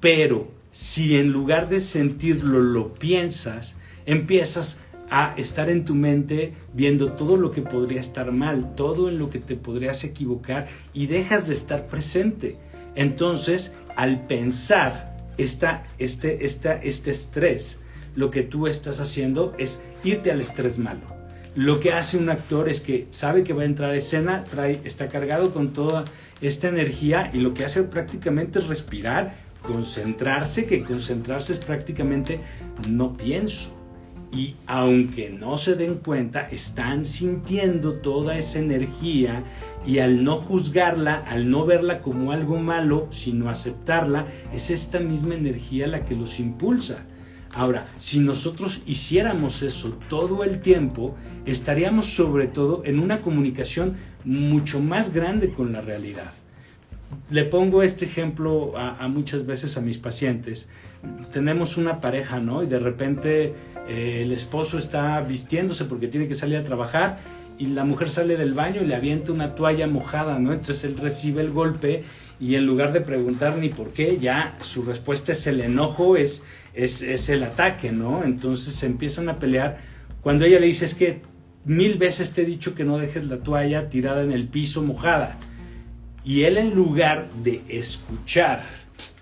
Pero 0.00 0.48
si 0.70 1.16
en 1.16 1.32
lugar 1.32 1.68
de 1.68 1.80
sentirlo 1.80 2.60
lo 2.60 2.94
piensas, 2.94 3.78
empiezas 4.06 4.78
a 5.10 5.34
estar 5.36 5.68
en 5.68 5.84
tu 5.84 5.94
mente 5.94 6.54
viendo 6.72 7.12
todo 7.12 7.36
lo 7.36 7.50
que 7.50 7.62
podría 7.62 8.00
estar 8.00 8.32
mal, 8.32 8.74
todo 8.74 9.08
en 9.08 9.18
lo 9.18 9.28
que 9.28 9.38
te 9.38 9.56
podrías 9.56 10.04
equivocar 10.04 10.66
y 10.94 11.06
dejas 11.06 11.48
de 11.48 11.54
estar 11.54 11.86
presente. 11.86 12.56
Entonces, 12.94 13.74
al 13.96 14.26
pensar 14.26 15.12
esta, 15.36 15.86
este, 15.98 16.44
esta, 16.46 16.74
este 16.74 17.10
estrés, 17.10 17.81
lo 18.14 18.30
que 18.30 18.42
tú 18.42 18.66
estás 18.66 19.00
haciendo 19.00 19.54
es 19.58 19.82
irte 20.04 20.30
al 20.30 20.40
estrés 20.40 20.78
malo. 20.78 21.00
Lo 21.54 21.80
que 21.80 21.92
hace 21.92 22.16
un 22.16 22.30
actor 22.30 22.68
es 22.68 22.80
que 22.80 23.06
sabe 23.10 23.44
que 23.44 23.52
va 23.52 23.62
a 23.62 23.66
entrar 23.66 23.90
a 23.90 23.96
escena, 23.96 24.44
está 24.84 25.08
cargado 25.08 25.52
con 25.52 25.72
toda 25.72 26.04
esta 26.40 26.68
energía 26.68 27.30
y 27.32 27.38
lo 27.38 27.52
que 27.52 27.64
hace 27.64 27.82
prácticamente 27.82 28.58
es 28.58 28.68
respirar, 28.68 29.36
concentrarse, 29.62 30.64
que 30.64 30.82
concentrarse 30.82 31.52
es 31.52 31.58
prácticamente 31.58 32.40
no 32.88 33.16
pienso 33.16 33.82
y 34.32 34.56
aunque 34.66 35.28
no 35.28 35.58
se 35.58 35.74
den 35.74 35.96
cuenta, 35.96 36.48
están 36.50 37.04
sintiendo 37.04 37.94
toda 37.96 38.38
esa 38.38 38.58
energía 38.58 39.44
y 39.84 39.98
al 39.98 40.24
no 40.24 40.38
juzgarla, 40.38 41.16
al 41.16 41.50
no 41.50 41.66
verla 41.66 42.00
como 42.00 42.32
algo 42.32 42.56
malo, 42.56 43.08
sino 43.10 43.50
aceptarla, 43.50 44.26
es 44.54 44.70
esta 44.70 45.00
misma 45.00 45.34
energía 45.34 45.86
la 45.86 46.04
que 46.04 46.16
los 46.16 46.40
impulsa. 46.40 47.04
Ahora, 47.54 47.86
si 47.98 48.18
nosotros 48.18 48.80
hiciéramos 48.86 49.62
eso 49.62 49.90
todo 50.08 50.42
el 50.42 50.60
tiempo, 50.60 51.14
estaríamos 51.44 52.06
sobre 52.06 52.46
todo 52.46 52.82
en 52.84 52.98
una 52.98 53.20
comunicación 53.20 53.96
mucho 54.24 54.80
más 54.80 55.12
grande 55.12 55.50
con 55.50 55.72
la 55.72 55.82
realidad. 55.82 56.32
Le 57.30 57.44
pongo 57.44 57.82
este 57.82 58.06
ejemplo 58.06 58.72
a, 58.76 59.06
muchas 59.08 59.44
veces 59.44 59.76
a 59.76 59.82
mis 59.82 59.98
pacientes. 59.98 60.68
Tenemos 61.30 61.76
una 61.76 62.00
pareja, 62.00 62.40
¿no? 62.40 62.62
Y 62.62 62.66
de 62.66 62.78
repente 62.78 63.54
eh, 63.86 64.20
el 64.22 64.32
esposo 64.32 64.78
está 64.78 65.20
vistiéndose 65.20 65.84
porque 65.84 66.08
tiene 66.08 66.28
que 66.28 66.34
salir 66.34 66.56
a 66.56 66.64
trabajar 66.64 67.18
y 67.58 67.66
la 67.66 67.84
mujer 67.84 68.08
sale 68.08 68.38
del 68.38 68.54
baño 68.54 68.80
y 68.82 68.86
le 68.86 68.94
avienta 68.94 69.30
una 69.30 69.54
toalla 69.54 69.86
mojada, 69.86 70.38
¿no? 70.38 70.54
Entonces 70.54 70.84
él 70.84 70.96
recibe 70.96 71.42
el 71.42 71.50
golpe 71.50 72.04
y 72.40 72.54
en 72.54 72.66
lugar 72.66 72.92
de 72.92 73.02
preguntar 73.02 73.58
ni 73.58 73.68
por 73.68 73.90
qué, 73.90 74.18
ya 74.18 74.56
su 74.60 74.82
respuesta 74.82 75.32
es 75.32 75.46
el 75.46 75.60
enojo, 75.60 76.16
es, 76.16 76.42
es, 76.74 77.02
es 77.02 77.28
el 77.28 77.42
ataque, 77.42 77.92
¿no? 77.92 78.24
Entonces 78.24 78.74
se 78.74 78.86
empiezan 78.86 79.28
a 79.28 79.38
pelear. 79.38 79.78
Cuando 80.22 80.44
ella 80.44 80.60
le 80.60 80.66
dice 80.66 80.84
es 80.84 80.94
que 80.94 81.22
mil 81.64 81.98
veces 81.98 82.32
te 82.32 82.42
he 82.42 82.44
dicho 82.44 82.74
que 82.74 82.84
no 82.84 82.98
dejes 82.98 83.24
la 83.26 83.38
toalla 83.38 83.88
tirada 83.88 84.22
en 84.22 84.32
el 84.32 84.48
piso 84.48 84.82
mojada. 84.82 85.38
Y 86.24 86.44
él 86.44 86.58
en 86.58 86.74
lugar 86.74 87.28
de 87.42 87.62
escuchar, 87.68 88.62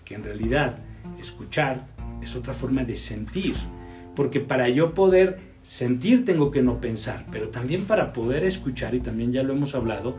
que 0.05 0.15
en 0.15 0.25
realidad 0.25 0.79
escuchar 1.19 1.87
es 2.23 2.37
otra 2.37 2.53
forma 2.53 2.85
de 2.85 2.97
sentir, 2.97 3.55
porque 4.15 4.41
para 4.41 4.69
yo 4.69 4.93
poder 4.95 5.41
sentir 5.63 6.25
tengo 6.25 6.51
que 6.51 6.63
no 6.63 6.81
pensar, 6.81 7.27
pero 7.31 7.49
también 7.49 7.85
para 7.85 8.13
poder 8.13 8.45
escuchar, 8.45 8.95
y 8.95 9.01
también 9.01 9.33
ya 9.33 9.43
lo 9.43 9.55
hemos 9.55 9.75
hablado, 9.75 10.17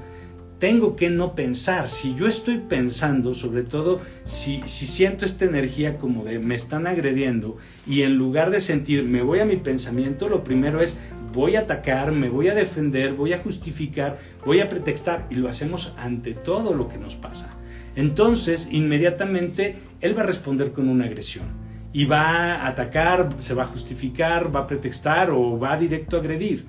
tengo 0.62 0.96
que 0.96 1.10
no 1.10 1.34
pensar. 1.34 1.89
Si 1.89 2.13
yo 2.13 2.27
estoy 2.27 2.60
pensando, 2.60 3.34
sobre 3.34 3.63
todo 3.63 4.00
si, 4.25 4.62
si 4.65 4.86
siento 4.86 5.25
esta 5.25 5.46
energía 5.46 5.98
como 5.98 6.24
de 6.24 6.38
me 6.38 6.53
están 6.53 6.86
agrediendo, 6.86 7.58
y 7.88 8.03
en 8.03 8.15
lugar 8.15 8.51
de 8.51 8.62
sentir 8.62 9.03
me 9.03 9.24
voy 9.24 9.39
a 9.39 9.46
mi 9.46 9.58
pensamiento, 9.58 10.30
lo 10.30 10.44
primero 10.44 10.80
es 10.80 11.00
voy 11.34 11.56
a 11.56 11.62
atacar, 11.62 12.12
me 12.12 12.30
voy 12.30 12.50
a 12.50 12.53
defender, 12.53 13.13
voy 13.13 13.34
a 13.34 13.39
justificar, 13.39 14.20
voy 14.46 14.60
a 14.60 14.70
pretextar, 14.70 15.25
y 15.32 15.36
lo 15.36 15.50
hacemos 15.50 15.96
ante 15.98 16.36
todo 16.36 16.75
lo 16.75 16.88
que 16.89 17.00
nos 17.00 17.15
pasa. 17.15 17.50
Entonces, 17.96 18.70
inmediatamente, 18.72 19.77
él 20.00 20.15
va 20.15 20.22
a 20.22 20.27
responder 20.27 20.74
con 20.74 20.89
una 20.89 21.06
agresión 21.06 21.46
y 21.91 22.06
va 22.06 22.58
a 22.58 22.68
atacar, 22.68 23.30
se 23.39 23.56
va 23.56 23.63
a 23.63 23.65
justificar, 23.65 24.56
va 24.56 24.60
a 24.60 24.68
pretextar 24.68 25.32
o 25.32 25.58
va 25.58 25.75
directo 25.75 26.18
a 26.18 26.20
agredir. 26.20 26.65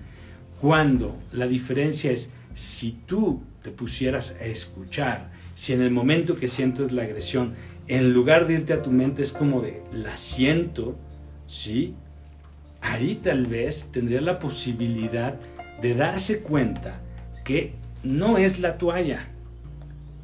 Cuando 0.63 1.15
la 1.31 1.47
diferencia 1.47 2.11
es 2.11 2.33
si 2.55 2.93
tú 3.05 3.43
te 3.63 3.71
pusieras 3.71 4.37
a 4.41 4.45
escuchar, 4.45 5.31
si 5.55 5.73
en 5.73 5.83
el 5.83 5.91
momento 5.91 6.37
que 6.37 6.49
sientes 6.49 6.93
la 6.93 7.03
agresión, 7.03 7.55
en 7.89 8.13
lugar 8.13 8.47
de 8.47 8.55
irte 8.55 8.73
a 8.73 8.83
tu 8.83 8.91
mente 8.91 9.23
es 9.23 9.33
como 9.33 9.61
de 9.61 9.83
la 9.93 10.17
siento, 10.17 10.97
¿sí? 11.47 11.95
Ahí 12.81 13.17
tal 13.17 13.47
vez 13.47 13.89
tendría 13.93 14.21
la 14.21 14.39
posibilidad 14.39 15.39
de 15.81 15.95
darse 15.95 16.41
cuenta 16.41 17.01
que 17.45 17.75
no 18.03 18.39
es 18.39 18.59
la 18.59 18.79
toalla, 18.79 19.29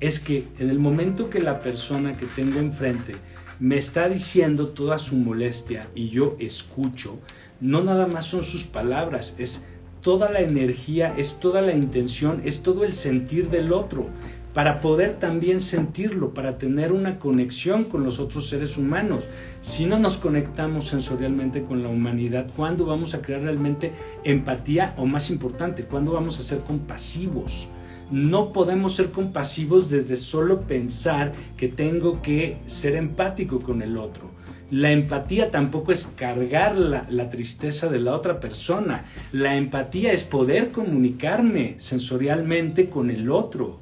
es 0.01 0.21
que 0.21 0.45
en 0.59 0.71
el 0.71 0.79
momento 0.79 1.31
que 1.31 1.41
la 1.41 1.61
persona 1.61 2.17
que 2.17 2.27
tengo 2.27 2.61
enfrente 2.61 3.17
me 3.59 3.77
está 3.77 4.09
diciendo 4.09 4.69
toda 4.69 4.99
su 4.99 5.17
molestia 5.17 5.89
y 5.95 6.11
yo 6.11 6.37
escucho, 6.39 7.19
no 7.61 7.83
nada 7.83 8.07
más 8.07 8.25
son 8.25 8.45
sus 8.45 8.63
palabras, 8.65 9.35
es 9.39 9.65
toda 10.09 10.33
la 10.33 10.41
energía, 10.41 11.13
es 11.19 11.39
toda 11.39 11.61
la 11.61 11.75
intención, 11.75 12.41
es 12.43 12.63
todo 12.63 12.85
el 12.85 12.95
sentir 12.95 13.51
del 13.51 13.75
otro, 13.75 14.07
para 14.55 14.81
poder 14.81 15.19
también 15.19 15.61
sentirlo, 15.61 16.33
para 16.33 16.57
tener 16.57 16.93
una 16.93 17.19
conexión 17.19 17.85
con 17.85 18.05
los 18.05 18.19
otros 18.19 18.49
seres 18.49 18.79
humanos. 18.79 19.29
Si 19.61 19.85
no 19.85 19.99
nos 19.99 20.17
conectamos 20.17 20.89
sensorialmente 20.89 21.63
con 21.63 21.83
la 21.83 21.91
humanidad, 21.91 22.47
¿cuándo 22.57 22.87
vamos 22.87 23.13
a 23.13 23.21
crear 23.21 23.43
realmente 23.43 23.93
empatía 24.25 24.95
o 24.97 25.05
más 25.05 25.29
importante, 25.29 25.85
cuándo 25.85 26.13
vamos 26.13 26.39
a 26.41 26.43
ser 26.43 26.61
compasivos? 26.61 27.69
no 28.11 28.55
podemos 28.55 28.95
ser 28.95 29.11
compasivos 29.11 29.91
desde 29.91 30.17
solo 30.17 30.63
pensar 30.63 31.35
que 31.59 31.69
tengo 31.69 32.23
que 32.23 32.57
ser 32.65 32.97
empático 32.97 33.61
con 33.61 33.83
el 33.83 33.99
otro. 33.99 34.31
La 34.71 34.93
empatía 34.93 35.51
tampoco 35.51 35.93
es 35.93 36.07
cargar 36.07 36.77
la, 36.77 37.31
tristeza 37.31 37.89
de 37.89 38.01
la 38.01 38.15
otra 38.15 38.39
persona. 38.39 39.07
La 39.33 39.57
empatía 39.57 40.13
es 40.13 40.25
poder 40.25 40.71
comunicarme 40.73 41.77
sensorialmente 41.79 42.91
con 42.91 43.11
el 43.11 43.31
otro. 43.31 43.81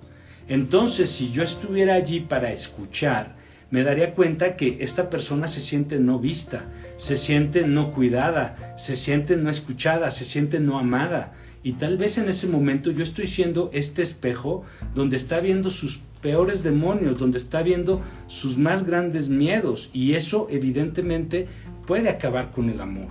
Entonces, 0.49 1.11
si 1.11 1.33
yo 1.33 1.43
estuviera 1.43 1.95
allí 1.95 2.21
para 2.21 2.52
escuchar, 2.52 3.35
me 3.71 3.83
daría 3.83 4.14
cuenta 4.14 4.57
que 4.57 4.78
esta 4.81 5.11
persona 5.11 5.49
se 5.49 5.61
siente 5.61 5.99
no 5.99 6.21
vista, 6.21 6.66
se 6.99 7.16
siente 7.16 7.66
no 7.66 7.93
cuidada, 7.93 8.75
se 8.78 8.95
siente 8.95 9.37
no 9.37 9.50
escuchada, 9.50 10.12
se 10.12 10.25
siente 10.25 10.61
no 10.61 10.78
amada 10.78 11.33
Y 11.66 11.73
tal 11.73 11.96
vez 11.96 12.16
en 12.16 12.28
ese 12.28 12.46
momento 12.46 12.92
yo 12.92 13.02
estoy 13.02 13.26
siendo 13.26 13.70
este 13.73 14.00
espejo 14.00 14.62
donde 14.94 15.16
está 15.16 15.40
viendo 15.40 15.73
sus 15.73 15.99
peores 16.23 16.62
demonios, 16.62 17.18
donde 17.18 17.38
está 17.38 17.61
viendo 17.64 18.02
sus 18.28 18.56
más 18.56 18.87
grandes 18.87 19.28
miedos. 19.28 19.90
Y 19.92 20.12
eso 20.12 20.46
evidentemente 20.49 21.49
puede 21.85 22.08
acabar 22.08 22.52
con 22.52 22.70
el 22.70 22.80
amor. 22.80 23.08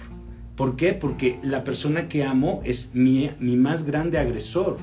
¿Por 0.56 0.78
qué? 0.78 0.94
Porque 0.94 1.38
la 1.44 1.66
persona 1.66 2.08
que 2.08 2.24
amo 2.24 2.62
es 2.64 2.92
mi, 2.94 3.30
mi 3.42 3.58
más 3.58 3.84
grande 3.84 4.20
agresor. 4.20 4.78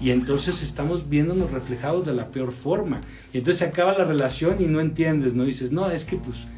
Y 0.00 0.10
entonces 0.10 0.60
estamos 0.60 1.08
viéndonos 1.08 1.52
reflejados 1.52 2.04
de 2.04 2.14
la 2.14 2.32
peor 2.32 2.50
forma. 2.50 3.00
Y 3.32 3.38
entonces 3.38 3.58
se 3.60 3.66
acaba 3.66 3.96
la 3.96 4.04
relación 4.04 4.56
y 4.60 4.66
no 4.66 4.80
entiendes, 4.80 5.36
¿no? 5.36 5.44
Dices, 5.44 5.70
no, 5.70 5.88
es 5.88 6.04
que 6.04 6.16
pues, 6.16 6.48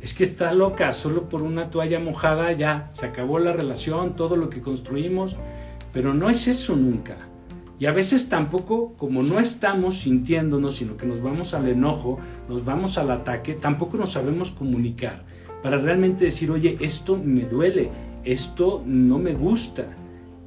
es 0.00 0.14
que 0.14 0.24
está 0.24 0.54
loca, 0.54 0.94
solo 0.94 1.28
por 1.28 1.42
una 1.42 1.70
toalla 1.70 2.00
mojada 2.00 2.52
ya, 2.52 2.88
se 2.92 3.04
acabó 3.04 3.38
la 3.38 3.52
relación, 3.52 4.16
todo 4.16 4.34
lo 4.36 4.48
que 4.48 4.62
construimos. 4.62 5.36
Pero 5.92 6.14
no 6.14 6.30
es 6.30 6.48
eso 6.48 6.76
nunca. 6.76 7.16
Y 7.78 7.86
a 7.86 7.92
veces 7.92 8.28
tampoco, 8.28 8.94
como 8.96 9.22
no 9.22 9.38
estamos 9.38 10.00
sintiéndonos, 10.00 10.76
sino 10.76 10.96
que 10.96 11.06
nos 11.06 11.22
vamos 11.22 11.54
al 11.54 11.68
enojo, 11.68 12.18
nos 12.48 12.64
vamos 12.64 12.98
al 12.98 13.10
ataque, 13.10 13.54
tampoco 13.54 13.96
nos 13.96 14.12
sabemos 14.12 14.50
comunicar 14.50 15.24
para 15.62 15.78
realmente 15.78 16.24
decir, 16.24 16.50
oye, 16.50 16.76
esto 16.80 17.16
me 17.16 17.42
duele, 17.42 17.90
esto 18.24 18.82
no 18.84 19.18
me 19.18 19.34
gusta, 19.34 19.86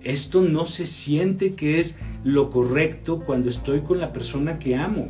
esto 0.04 0.42
no 0.42 0.66
se 0.66 0.86
siente 0.86 1.54
que 1.54 1.80
es 1.80 1.98
lo 2.24 2.50
correcto 2.50 3.20
cuando 3.20 3.50
estoy 3.50 3.82
con 3.82 4.00
la 4.00 4.12
persona 4.12 4.60
que 4.60 4.76
amo. 4.76 5.10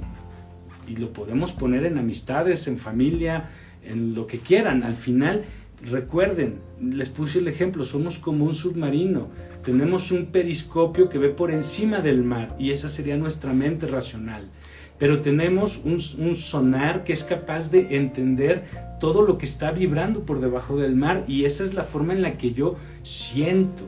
Y 0.88 0.98
lo 0.98 1.14
podemos 1.14 1.52
poner 1.54 1.86
en 1.86 1.98
amistades, 1.98 2.68
en 2.68 2.78
familia, 2.78 3.50
en 3.84 4.14
lo 4.14 4.28
que 4.28 4.40
quieran. 4.40 4.84
Al 4.84 4.96
final, 4.96 5.44
recuerden, 5.84 6.60
les 6.82 7.10
puse 7.10 7.40
el 7.40 7.48
ejemplo, 7.48 7.86
somos 7.86 8.20
como 8.20 8.46
un 8.46 8.56
submarino. 8.56 9.30
Tenemos 9.64 10.12
un 10.12 10.28
periscopio 10.28 11.10
que 11.10 11.18
ve 11.18 11.30
por 11.30 11.52
encima 11.52 12.02
del 12.02 12.24
mar 12.24 12.56
y 12.60 12.72
esa 12.72 12.90
sería 12.90 13.18
nuestra 13.18 13.54
mente 13.54 13.88
racional. 13.88 14.50
Pero 14.98 15.22
tenemos 15.22 15.82
un, 15.84 16.00
un 16.18 16.36
sonar 16.36 17.04
que 17.04 17.14
es 17.14 17.24
capaz 17.24 17.72
de 17.72 17.96
entender 17.96 18.66
todo 19.00 19.24
lo 19.24 19.38
que 19.38 19.46
está 19.46 19.72
vibrando 19.72 20.26
por 20.26 20.40
debajo 20.40 20.78
del 20.78 20.96
mar 20.96 21.24
y 21.28 21.46
esa 21.46 21.64
es 21.64 21.74
la 21.74 21.84
forma 21.84 22.14
en 22.14 22.22
la 22.22 22.38
que 22.38 22.54
yo 22.54 22.76
siento 23.04 23.88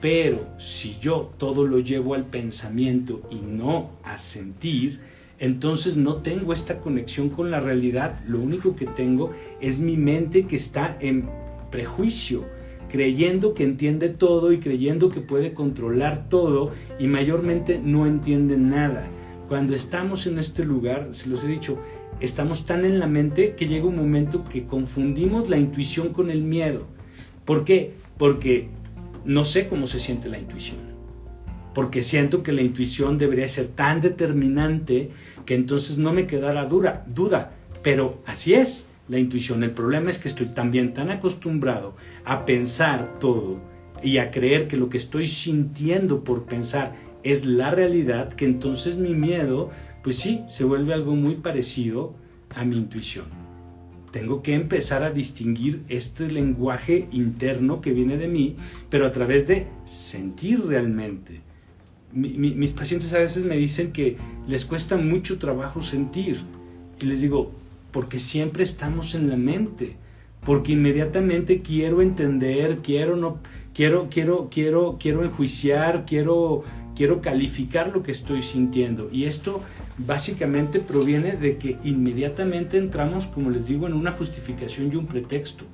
pero 0.00 0.46
si 0.58 0.98
yo 1.00 1.32
todo 1.38 1.64
lo 1.64 1.78
llevo 1.78 2.14
al 2.14 2.26
pensamiento 2.26 3.22
y 3.30 3.36
no 3.36 3.90
a 4.04 4.18
sentir, 4.18 5.00
entonces 5.38 5.96
no 5.96 6.16
tengo 6.16 6.52
esta 6.52 6.80
conexión 6.80 7.28
con 7.28 7.50
la 7.50 7.60
realidad. 7.60 8.20
Lo 8.26 8.40
único 8.40 8.74
que 8.74 8.86
tengo 8.86 9.32
es 9.60 9.78
mi 9.78 9.96
mente 9.96 10.46
que 10.46 10.56
está 10.56 10.96
en 11.00 11.28
prejuicio, 11.70 12.44
creyendo 12.90 13.52
que 13.54 13.64
entiende 13.64 14.08
todo 14.08 14.52
y 14.52 14.58
creyendo 14.58 15.10
que 15.10 15.20
puede 15.20 15.52
controlar 15.52 16.28
todo 16.28 16.72
y 16.98 17.06
mayormente 17.06 17.80
no 17.82 18.06
entiende 18.06 18.56
nada. 18.56 19.06
Cuando 19.48 19.74
estamos 19.74 20.26
en 20.26 20.38
este 20.38 20.64
lugar, 20.64 21.10
se 21.12 21.28
los 21.28 21.44
he 21.44 21.48
dicho, 21.48 21.78
estamos 22.20 22.66
tan 22.66 22.84
en 22.84 22.98
la 22.98 23.06
mente 23.06 23.54
que 23.54 23.68
llega 23.68 23.86
un 23.86 23.96
momento 23.96 24.44
que 24.44 24.64
confundimos 24.64 25.48
la 25.48 25.58
intuición 25.58 26.12
con 26.12 26.30
el 26.30 26.42
miedo. 26.42 26.86
¿Por 27.44 27.64
qué? 27.64 27.92
Porque 28.18 28.68
no 29.24 29.44
sé 29.44 29.68
cómo 29.68 29.86
se 29.86 30.00
siente 30.00 30.28
la 30.28 30.38
intuición. 30.38 30.95
Porque 31.76 32.02
siento 32.02 32.42
que 32.42 32.52
la 32.52 32.62
intuición 32.62 33.18
debería 33.18 33.46
ser 33.48 33.66
tan 33.66 34.00
determinante 34.00 35.10
que 35.44 35.54
entonces 35.54 35.98
no 35.98 36.10
me 36.14 36.26
quedara 36.26 36.64
dura, 36.64 37.04
duda. 37.06 37.52
Pero 37.82 38.22
así 38.24 38.54
es 38.54 38.88
la 39.08 39.18
intuición. 39.18 39.62
El 39.62 39.72
problema 39.72 40.08
es 40.08 40.16
que 40.16 40.28
estoy 40.28 40.46
también 40.46 40.94
tan 40.94 41.10
acostumbrado 41.10 41.94
a 42.24 42.46
pensar 42.46 43.18
todo 43.20 43.60
y 44.02 44.16
a 44.16 44.30
creer 44.30 44.68
que 44.68 44.78
lo 44.78 44.88
que 44.88 44.96
estoy 44.96 45.26
sintiendo 45.26 46.24
por 46.24 46.46
pensar 46.46 46.94
es 47.22 47.44
la 47.44 47.70
realidad 47.70 48.32
que 48.32 48.46
entonces 48.46 48.96
mi 48.96 49.14
miedo, 49.14 49.68
pues 50.02 50.16
sí, 50.16 50.44
se 50.48 50.64
vuelve 50.64 50.94
algo 50.94 51.14
muy 51.14 51.34
parecido 51.34 52.14
a 52.54 52.64
mi 52.64 52.78
intuición 52.78 53.26
tengo 54.12 54.40
que 54.42 54.54
empezar 54.54 55.02
a 55.02 55.10
distinguir 55.10 55.84
este 55.90 56.30
lenguaje 56.30 57.06
interno 57.12 57.82
que 57.82 57.92
viene 57.92 58.16
de 58.16 58.28
mí, 58.28 58.56
pero 58.88 59.04
a 59.04 59.12
través 59.12 59.46
de 59.46 59.66
sentir 59.84 60.64
realmente. 60.64 61.45
Mis 62.16 62.72
pacientes 62.72 63.12
a 63.12 63.18
veces 63.18 63.44
me 63.44 63.56
dicen 63.56 63.92
que 63.92 64.16
les 64.48 64.64
cuesta 64.64 64.96
mucho 64.96 65.38
trabajo 65.38 65.82
sentir. 65.82 66.40
Y 67.00 67.06
les 67.06 67.20
digo, 67.20 67.52
porque 67.92 68.18
siempre 68.18 68.64
estamos 68.64 69.14
en 69.14 69.28
la 69.28 69.36
mente, 69.36 69.96
porque 70.44 70.72
inmediatamente 70.72 71.60
quiero 71.60 72.00
entender, 72.00 72.78
quiero 72.82 73.16
no 73.16 73.38
quiero 73.74 74.08
quiero 74.10 74.48
quiero 74.50 74.96
quiero 74.98 75.24
enjuiciar, 75.24 76.06
quiero 76.06 76.64
quiero 76.94 77.20
calificar 77.20 77.92
lo 77.92 78.02
que 78.02 78.12
estoy 78.12 78.40
sintiendo 78.40 79.10
y 79.12 79.24
esto 79.24 79.62
básicamente 79.98 80.80
proviene 80.80 81.36
de 81.36 81.58
que 81.58 81.78
inmediatamente 81.84 82.78
entramos, 82.78 83.26
como 83.26 83.50
les 83.50 83.66
digo, 83.66 83.86
en 83.86 83.92
una 83.92 84.12
justificación 84.12 84.90
y 84.92 84.96
un 84.96 85.06
pretexto. 85.06 85.64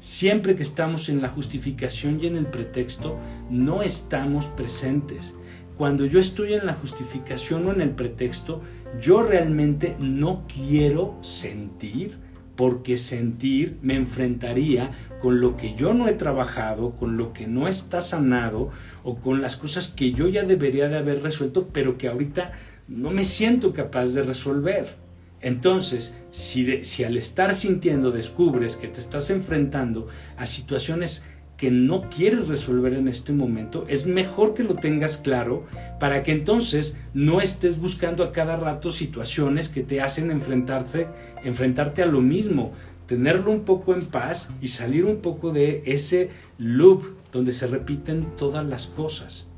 Siempre 0.00 0.56
que 0.56 0.64
estamos 0.64 1.08
en 1.08 1.22
la 1.22 1.28
justificación 1.28 2.18
y 2.20 2.26
en 2.26 2.36
el 2.36 2.46
pretexto, 2.46 3.16
no 3.50 3.82
estamos 3.82 4.46
presentes. 4.46 5.34
Cuando 5.82 6.06
yo 6.06 6.20
estoy 6.20 6.54
en 6.54 6.64
la 6.64 6.74
justificación 6.74 7.66
o 7.66 7.72
en 7.72 7.80
el 7.80 7.90
pretexto, 7.90 8.62
yo 9.00 9.24
realmente 9.24 9.96
no 9.98 10.46
quiero 10.46 11.18
sentir, 11.22 12.18
porque 12.54 12.96
sentir 12.96 13.78
me 13.82 13.96
enfrentaría 13.96 14.92
con 15.20 15.40
lo 15.40 15.56
que 15.56 15.74
yo 15.74 15.92
no 15.92 16.06
he 16.06 16.12
trabajado, 16.12 16.92
con 16.92 17.16
lo 17.16 17.32
que 17.32 17.48
no 17.48 17.66
está 17.66 18.00
sanado 18.00 18.70
o 19.02 19.16
con 19.16 19.42
las 19.42 19.56
cosas 19.56 19.88
que 19.88 20.12
yo 20.12 20.28
ya 20.28 20.44
debería 20.44 20.88
de 20.88 20.98
haber 20.98 21.20
resuelto, 21.20 21.70
pero 21.72 21.98
que 21.98 22.06
ahorita 22.06 22.52
no 22.86 23.10
me 23.10 23.24
siento 23.24 23.72
capaz 23.72 24.12
de 24.12 24.22
resolver. 24.22 24.94
Entonces, 25.40 26.16
si, 26.30 26.84
si 26.84 27.02
al 27.02 27.16
estar 27.16 27.56
sintiendo 27.56 28.12
descubres 28.12 28.76
que 28.76 28.86
te 28.86 29.00
estás 29.00 29.30
enfrentando 29.30 30.06
a 30.36 30.46
situaciones 30.46 31.24
que 31.62 31.70
no 31.70 32.10
quieres 32.10 32.48
resolver 32.48 32.92
en 32.92 33.06
este 33.06 33.32
momento, 33.32 33.86
es 33.86 34.04
mejor 34.04 34.52
que 34.52 34.64
lo 34.64 34.74
tengas 34.74 35.16
claro 35.16 35.64
para 36.00 36.24
que 36.24 36.32
entonces 36.32 36.96
no 37.14 37.40
estés 37.40 37.78
buscando 37.78 38.24
a 38.24 38.32
cada 38.32 38.56
rato 38.56 38.90
situaciones 38.90 39.68
que 39.68 39.84
te 39.84 40.00
hacen 40.00 40.32
enfrentarte, 40.32 41.06
enfrentarte 41.44 42.02
a 42.02 42.06
lo 42.06 42.20
mismo, 42.20 42.72
tenerlo 43.06 43.52
un 43.52 43.60
poco 43.60 43.94
en 43.94 44.06
paz 44.06 44.48
y 44.60 44.66
salir 44.66 45.04
un 45.04 45.18
poco 45.18 45.52
de 45.52 45.84
ese 45.86 46.30
loop 46.58 47.04
donde 47.30 47.52
se 47.52 47.68
repiten 47.68 48.26
todas 48.36 48.66
las 48.66 48.88
cosas. 48.88 49.48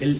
El, 0.00 0.18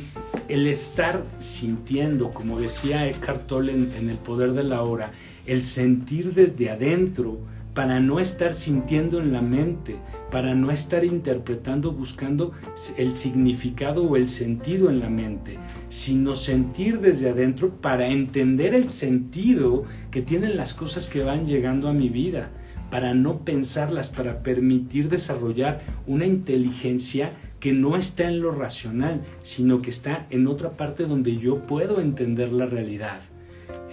estar 0.68 1.24
sintiendo, 1.40 2.30
como 2.30 2.60
decía 2.60 3.08
Eckhart 3.08 3.48
Tolle 3.48 3.72
en, 3.72 4.08
El 4.08 4.18
Poder 4.18 4.52
de 4.52 4.62
la 4.62 4.80
Hora, 4.84 5.10
el 5.44 5.64
sentir 5.64 6.34
desde 6.34 6.70
adentro 6.70 7.40
para 7.76 8.00
no 8.00 8.20
estar 8.20 8.54
sintiendo 8.54 9.20
en 9.20 9.34
la 9.34 9.42
mente, 9.42 9.96
para 10.30 10.54
no 10.54 10.70
estar 10.70 11.04
interpretando, 11.04 11.92
buscando 11.92 12.52
el 12.96 13.14
significado 13.14 14.02
o 14.04 14.16
el 14.16 14.30
sentido 14.30 14.88
en 14.88 14.98
la 14.98 15.10
mente, 15.10 15.58
sino 15.90 16.34
sentir 16.34 17.00
desde 17.00 17.28
adentro 17.28 17.76
para 17.82 18.08
entender 18.08 18.74
el 18.74 18.88
sentido 18.88 19.84
que 20.10 20.22
tienen 20.22 20.56
las 20.56 20.72
cosas 20.72 21.06
que 21.06 21.22
van 21.22 21.46
llegando 21.46 21.88
a 21.88 21.92
mi 21.92 22.08
vida, 22.08 22.48
para 22.90 23.12
no 23.12 23.44
pensarlas, 23.44 24.08
para 24.08 24.42
permitir 24.42 25.10
desarrollar 25.10 25.82
una 26.06 26.24
inteligencia 26.24 27.34
que 27.60 27.74
no 27.74 27.98
está 27.98 28.26
en 28.26 28.40
lo 28.40 28.52
racional, 28.52 29.22
sino 29.42 29.82
que 29.82 29.90
está 29.90 30.26
en 30.30 30.46
otra 30.46 30.78
parte 30.78 31.04
donde 31.04 31.36
yo 31.36 31.66
puedo 31.66 32.00
entender 32.00 32.52
la 32.52 32.64
realidad. 32.64 33.20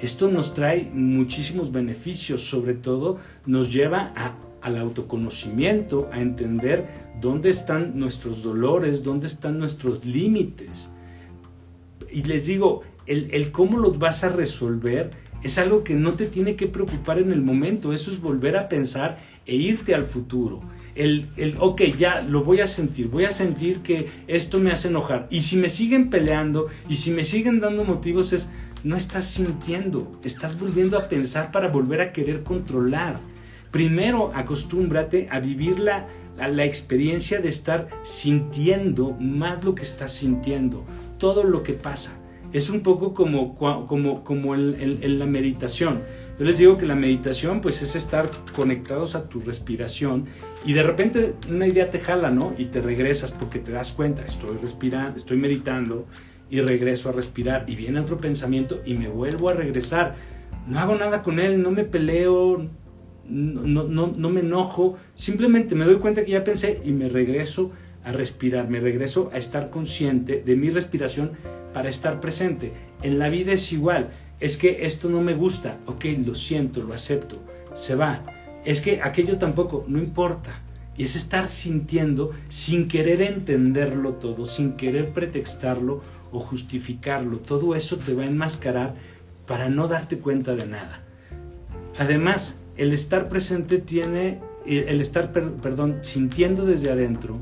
Esto 0.02 0.28
nos 0.28 0.54
trae 0.54 0.92
muchísimos 0.94 1.72
beneficios, 1.72 2.42
sobre 2.42 2.74
todo 2.74 3.20
nos 3.46 3.72
lleva 3.72 4.14
al 4.62 4.78
autoconocimiento, 4.78 6.10
a 6.12 6.22
entender 6.22 6.88
dónde 7.22 7.50
están 7.50 7.98
nuestros 7.98 8.44
dolores, 8.44 9.04
dónde 9.04 9.28
están 9.28 9.60
nuestros 9.60 10.04
límites. 10.06 10.92
Y 12.12 12.24
les 12.24 12.46
digo, 12.46 12.82
el, 13.06 13.30
el 13.32 13.52
cómo 13.52 13.80
los 13.80 13.98
vas 13.98 14.24
a 14.24 14.30
resolver 14.30 15.12
es 15.42 15.58
algo 15.58 15.84
que 15.84 15.96
no 15.96 16.14
te 16.14 16.26
tiene 16.26 16.56
que 16.56 16.68
preocupar 16.68 17.20
en 17.20 17.32
el 17.32 17.42
momento, 17.42 17.94
eso 17.94 18.12
es 18.12 18.22
volver 18.22 18.58
a 18.58 18.70
pensar 18.70 19.20
e 19.46 19.56
irte 19.56 19.94
al 19.94 20.06
futuro 20.06 20.62
el, 20.96 21.30
el, 21.38 21.56
ok, 21.60 21.82
ya 21.98 22.22
lo 22.22 22.44
voy 22.44 22.60
a 22.60 22.68
sentir, 22.68 23.08
voy 23.08 23.26
a 23.26 23.32
sentir 23.32 23.80
que 23.80 24.10
esto 24.28 24.60
me 24.60 24.72
hace 24.72 24.90
enojar. 24.90 25.28
Y 25.32 25.42
si 25.42 25.58
me 25.58 25.70
siguen 25.70 26.10
peleando 26.10 26.68
y 26.88 26.96
si 26.96 27.12
me 27.12 27.26
siguen 27.26 27.60
dando 27.60 27.84
motivos 27.84 28.34
es, 28.34 28.50
no 28.84 28.96
estás 28.98 29.26
sintiendo, 29.26 30.12
estás 30.24 30.60
volviendo 30.60 30.98
a 30.98 31.08
pensar 31.08 31.52
para 31.52 31.69
volver 31.69 32.02
a 32.02 32.12
querer 32.12 32.43
controlar. 32.43 33.19
Primero 33.72 34.32
acostúmbrate 34.36 35.28
a 35.32 35.39
vivir 35.39 35.80
la, 35.80 36.08
la 36.38 36.65
experiencia 36.65 37.39
de 37.39 37.50
estar 37.50 37.89
sintiendo 38.04 39.12
más 39.19 39.63
lo 39.63 39.74
que 39.74 39.84
estás 39.84 40.12
sintiendo, 40.12 40.84
todo 41.17 41.43
lo 41.43 41.63
que 41.63 41.74
pasa. 41.74 42.19
Es 42.52 42.69
un 42.69 42.82
poco 42.82 43.15
como, 43.15 43.56
como, 43.56 44.24
como 44.24 44.54
en, 44.54 45.19
la 45.19 45.26
meditación. 45.26 46.04
Yo 46.38 46.46
les 46.46 46.60
digo 46.60 46.78
que 46.78 46.86
la 46.86 46.93
meditación 46.93 47.62
pues 47.62 47.82
es 47.82 47.96
estar 47.96 48.30
conectados 48.56 49.15
a 49.15 49.28
tu 49.28 49.39
respiración 49.39 50.26
y 50.63 50.74
de 50.74 50.84
repente 50.84 51.34
una 51.50 51.65
idea 51.65 51.89
te 51.89 52.00
jala, 52.00 52.30
¿no? 52.30 52.54
Y 52.56 52.65
te 52.65 52.80
regresas 52.80 53.32
porque 53.32 53.58
te 53.58 53.72
das 53.72 53.93
cuenta, 53.93 54.24
estoy 54.24 54.58
respirando, 54.62 55.17
estoy 55.17 55.38
meditando 55.38 56.06
y 56.54 56.62
regreso 56.62 57.10
a 57.10 57.13
respirar 57.13 57.66
y 57.68 57.76
viene 57.76 58.00
otro 58.00 58.20
pensamiento 58.20 58.80
y 58.86 58.94
me 58.94 59.08
vuelvo 59.08 59.50
a 59.50 59.54
regresar. 59.54 60.13
No 60.68 60.78
hago 60.78 60.94
nada 60.94 61.24
con 61.24 61.39
él, 61.39 61.63
no 61.63 61.72
me 61.72 61.84
peleo, 61.84 62.70
no, 63.28 63.84
no, 63.86 64.13
no 64.16 64.30
me 64.30 64.42
enojo, 64.42 65.00
simplemente 65.16 65.74
me 65.74 65.86
doy 65.86 65.96
cuenta 65.96 66.24
que 66.24 66.34
ya 66.34 66.44
pensé 66.44 66.80
y 66.86 66.92
me 66.92 67.10
regreso 67.10 67.72
a 68.04 68.12
respirar, 68.12 68.70
me 68.70 68.80
regreso 68.80 69.32
a 69.34 69.39
estar 69.39 69.72
consciente 69.72 70.44
de 70.46 70.56
mi 70.56 70.70
respiración 70.70 71.32
para 71.74 71.89
estar 71.89 72.22
presente. 72.22 72.72
En 73.02 73.18
la 73.18 73.30
vida 73.30 73.54
es 73.54 73.74
igual, 73.74 74.10
es 74.39 74.58
que 74.58 74.86
esto 74.86 75.10
no 75.10 75.22
me 75.22 75.34
gusta, 75.34 75.80
ok, 75.88 76.06
lo 76.24 76.36
siento, 76.36 76.84
lo 76.84 76.94
acepto, 76.94 77.42
se 77.74 77.96
va. 77.96 78.22
Es 78.63 78.80
que 78.80 79.02
aquello 79.02 79.39
tampoco, 79.39 79.86
no 79.88 79.98
importa. 79.98 80.62
Y 80.96 81.06
es 81.06 81.16
estar 81.16 81.50
sintiendo 81.50 82.30
sin 82.50 82.88
querer 82.88 83.24
entenderlo 83.24 84.13
todo, 84.13 84.46
sin 84.46 84.74
querer 84.74 85.12
pretextarlo 85.12 86.04
o 86.34 86.39
justificarlo. 86.39 87.38
Todo 87.39 87.76
eso 87.76 87.98
te 87.98 88.13
va 88.13 88.24
a 88.24 88.28
enmascarar 88.28 88.96
para 89.48 89.69
no 89.69 89.88
darte 89.88 90.17
cuenta 90.19 90.56
de 90.56 90.65
nada. 90.65 91.04
Además, 91.98 92.58
el 92.76 92.91
estar 92.91 93.30
presente 93.30 93.78
tiene, 93.78 94.41
el 94.65 95.00
estar, 95.00 95.32
perdón, 95.32 96.00
sintiendo 96.02 96.65
desde 96.65 96.91
adentro, 96.91 97.39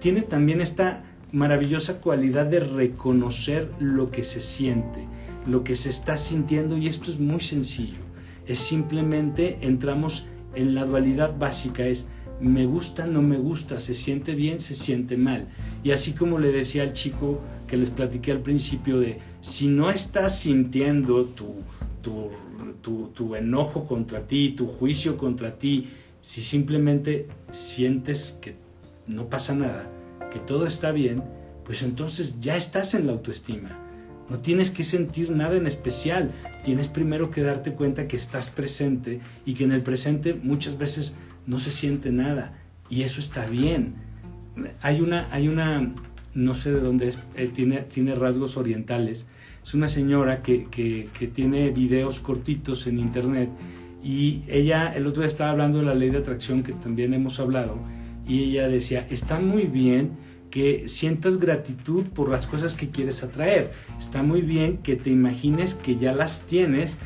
tiene 0.00 0.22
también 0.22 0.60
esta 0.60 1.04
maravillosa 1.32 2.00
cualidad 2.00 2.46
de 2.46 2.60
reconocer 2.60 3.70
lo 3.78 4.10
que 4.10 4.24
se 4.24 4.40
siente, 4.40 5.06
lo 5.46 5.62
que 5.62 5.76
se 5.76 5.90
está 5.90 6.16
sintiendo 6.16 6.76
y 6.76 6.88
esto 6.88 7.10
es 7.10 7.20
muy 7.20 7.40
sencillo. 7.40 8.00
Es 8.46 8.58
simplemente 8.58 9.58
entramos 9.60 10.26
en 10.54 10.74
la 10.74 10.84
dualidad 10.84 11.36
básica, 11.38 11.86
es 11.86 12.08
me 12.40 12.64
gusta, 12.64 13.06
no 13.06 13.22
me 13.22 13.36
gusta, 13.36 13.80
se 13.80 13.94
siente 13.94 14.34
bien, 14.34 14.60
se 14.60 14.74
siente 14.74 15.16
mal. 15.16 15.48
Y 15.84 15.90
así 15.90 16.12
como 16.12 16.38
le 16.38 16.52
decía 16.52 16.82
al 16.82 16.94
chico 16.94 17.40
que 17.66 17.76
les 17.76 17.90
platiqué 17.90 18.32
al 18.32 18.40
principio 18.40 18.98
de, 18.98 19.18
si 19.42 19.68
no 19.68 19.90
estás 19.90 20.38
sintiendo 20.40 21.26
tu, 21.26 21.56
tu, 22.02 22.30
tu, 22.80 23.08
tu 23.08 23.34
enojo 23.34 23.86
contra 23.86 24.26
ti, 24.26 24.54
tu 24.56 24.66
juicio 24.66 25.16
contra 25.18 25.58
ti, 25.58 25.90
si 26.22 26.40
simplemente 26.40 27.28
sientes 27.52 28.38
que 28.40 28.54
no 29.06 29.28
pasa 29.28 29.54
nada, 29.54 29.90
que 30.32 30.38
todo 30.38 30.66
está 30.66 30.92
bien, 30.92 31.22
pues 31.64 31.82
entonces 31.82 32.40
ya 32.40 32.56
estás 32.56 32.94
en 32.94 33.06
la 33.06 33.12
autoestima. 33.12 33.89
No 34.30 34.38
tienes 34.38 34.70
que 34.70 34.84
sentir 34.84 35.30
nada 35.32 35.56
en 35.56 35.66
especial. 35.66 36.30
Tienes 36.62 36.88
primero 36.88 37.30
que 37.30 37.42
darte 37.42 37.72
cuenta 37.72 38.06
que 38.06 38.16
estás 38.16 38.48
presente 38.48 39.20
y 39.44 39.54
que 39.54 39.64
en 39.64 39.72
el 39.72 39.82
presente 39.82 40.34
muchas 40.34 40.78
veces 40.78 41.16
no 41.46 41.58
se 41.58 41.72
siente 41.72 42.12
nada. 42.12 42.56
Y 42.88 43.02
eso 43.02 43.20
está 43.20 43.46
bien. 43.48 43.94
Hay 44.80 45.00
una, 45.00 45.28
hay 45.32 45.48
una 45.48 45.92
no 46.34 46.54
sé 46.54 46.72
de 46.72 46.80
dónde 46.80 47.08
es, 47.08 47.18
eh, 47.34 47.50
tiene, 47.52 47.78
tiene 47.80 48.14
rasgos 48.14 48.56
orientales. 48.56 49.28
Es 49.62 49.74
una 49.74 49.88
señora 49.88 50.42
que, 50.42 50.68
que, 50.70 51.08
que 51.18 51.26
tiene 51.26 51.70
videos 51.70 52.20
cortitos 52.20 52.86
en 52.86 52.98
internet 52.98 53.50
y 54.02 54.44
ella 54.48 54.92
el 54.94 55.06
otro 55.06 55.22
día 55.22 55.28
estaba 55.28 55.50
hablando 55.50 55.78
de 55.78 55.84
la 55.84 55.94
ley 55.94 56.10
de 56.10 56.18
atracción 56.18 56.62
que 56.62 56.72
también 56.72 57.12
hemos 57.12 57.38
hablado 57.38 57.78
y 58.26 58.44
ella 58.44 58.68
decía, 58.68 59.06
está 59.10 59.38
muy 59.38 59.64
bien 59.64 60.12
que 60.50 60.88
sientas 60.88 61.38
gratitud 61.38 62.06
por 62.06 62.28
las 62.28 62.46
cosas 62.46 62.74
que 62.74 62.90
quieres 62.90 63.22
atraer. 63.22 63.72
Está 63.98 64.22
muy 64.22 64.42
bien 64.42 64.78
que 64.78 64.96
te 64.96 65.10
imagines 65.10 65.74
que 65.74 65.96
ya 65.96 66.12
las 66.12 66.42
tienes 66.42 66.98